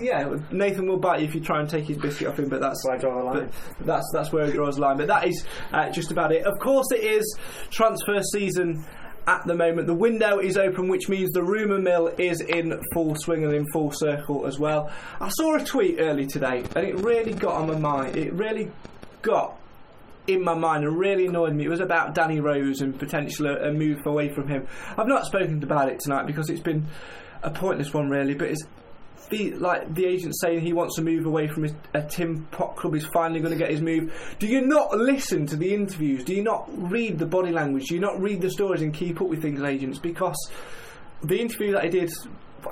[0.00, 2.60] Yeah, Nathan will bite you if you try and take his biscuit off him, but
[2.60, 3.50] that's where I draw the line.
[3.76, 4.96] but that's that's where he draws the line.
[4.96, 6.46] But that is uh, just about it.
[6.46, 7.38] Of course, it is
[7.70, 8.84] transfer season.
[9.28, 13.14] At the moment, the window is open, which means the rumour mill is in full
[13.14, 14.90] swing and in full circle as well.
[15.20, 18.16] I saw a tweet early today, and it really got on my mind.
[18.16, 18.72] It really
[19.20, 19.60] got
[20.26, 21.66] in my mind and really annoyed me.
[21.66, 24.66] It was about Danny Rose and potential a, a move away from him.
[24.96, 26.86] I've not spoken about it tonight because it's been
[27.42, 28.32] a pointless one, really.
[28.32, 28.64] But it's
[29.30, 32.76] the like the agent saying he wants to move away from his a Tim Pot
[32.76, 32.94] club.
[32.94, 34.12] is finally going to get his move.
[34.38, 36.24] Do you not listen to the interviews?
[36.24, 37.86] Do you not read the body language?
[37.88, 39.98] Do you not read the stories and keep up with things, agents?
[39.98, 40.50] Because
[41.22, 42.10] the interview that I did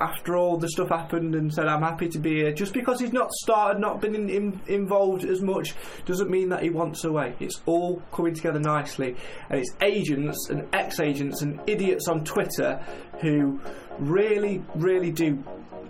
[0.01, 2.51] after all the stuff happened and said I'm happy to be here.
[2.51, 5.75] Just because he's not started, not been in, in, involved as much,
[6.05, 7.35] doesn't mean that he wants away.
[7.39, 9.15] It's all coming together nicely,
[9.49, 12.83] and it's agents and ex-agents and idiots on Twitter
[13.21, 13.59] who
[13.99, 15.43] really, really do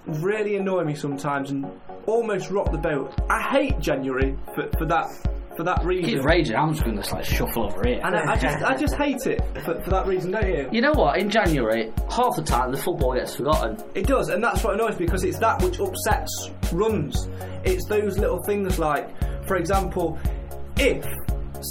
[0.05, 1.65] really annoy me sometimes and
[2.05, 3.13] almost rock the boat.
[3.29, 5.07] I hate January for, for that
[5.55, 6.13] for that reason.
[6.17, 6.55] Keep raging.
[6.55, 7.99] I'm just going to like shuffle over here.
[8.03, 10.69] And I, I just I just hate it for, for that reason, don't you?
[10.71, 11.17] You know what?
[11.19, 13.77] In January, half the time the football gets forgotten.
[13.95, 17.27] It does, and that's what annoys me because it's that which upsets runs.
[17.63, 19.09] It's those little things like,
[19.47, 20.19] for example,
[20.77, 21.03] if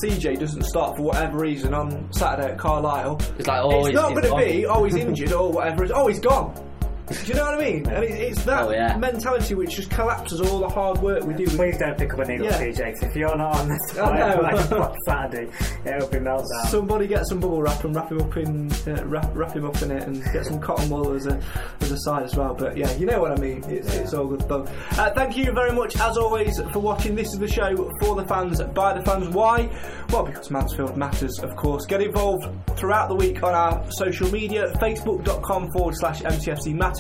[0.03, 3.95] CJ doesn't start for whatever reason on Saturday at Carlisle, It's like, oh, it's he's-
[3.95, 5.85] not going to be, oh, he's injured or whatever.
[5.85, 6.61] It's, oh, he's gone.
[7.09, 7.87] Do you know what I mean?
[7.89, 8.97] And it, it's that Oh, yeah.
[8.97, 11.47] mentality which just collapses all the hard work we do.
[11.47, 12.59] Please don't pick up a needle, Yeah.
[12.59, 14.41] CJ, 'cause if you're not on this I know.
[14.43, 15.49] like, on Saturday,
[15.85, 16.67] it'll be meltdown.
[16.69, 19.81] Somebody get some bubble wrap and wrap him up in uh, wrap, wrap him up
[19.83, 21.41] in it, and get some cotton wool as a
[21.81, 22.55] as a side as well.
[22.55, 23.63] But yeah, you know what I mean.
[23.69, 24.67] It's, it's all good fun.
[24.99, 27.15] Uh, thank you very much, as always, for watching.
[27.15, 29.29] This is the show for the fans, by the fans.
[29.29, 29.69] Why?
[30.11, 31.87] Well, because Mansfield matters, of course.
[31.87, 32.47] Get involved
[32.77, 36.96] throughout the week on our social media: facebook.com forward slash MTFC Matters,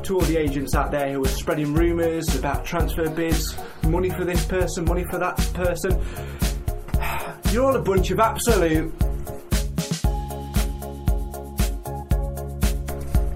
[0.03, 4.25] to all the agents out there who are spreading rumours about transfer bids, money for
[4.25, 6.01] this person, money for that person.
[7.51, 8.93] You're all a bunch of absolute.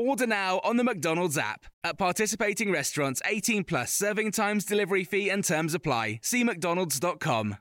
[0.00, 1.66] Order now on the McDonald's app.
[1.84, 6.20] At participating restaurants, 18 plus serving times, delivery fee, and terms apply.
[6.22, 7.58] See McDonald's.com.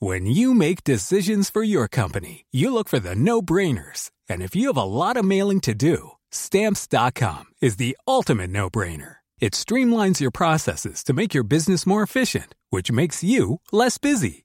[0.00, 4.10] When you make decisions for your company, you look for the no brainers.
[4.28, 8.68] And if you have a lot of mailing to do, stamps.com is the ultimate no
[8.68, 9.18] brainer.
[9.40, 14.44] It streamlines your processes to make your business more efficient, which makes you less busy.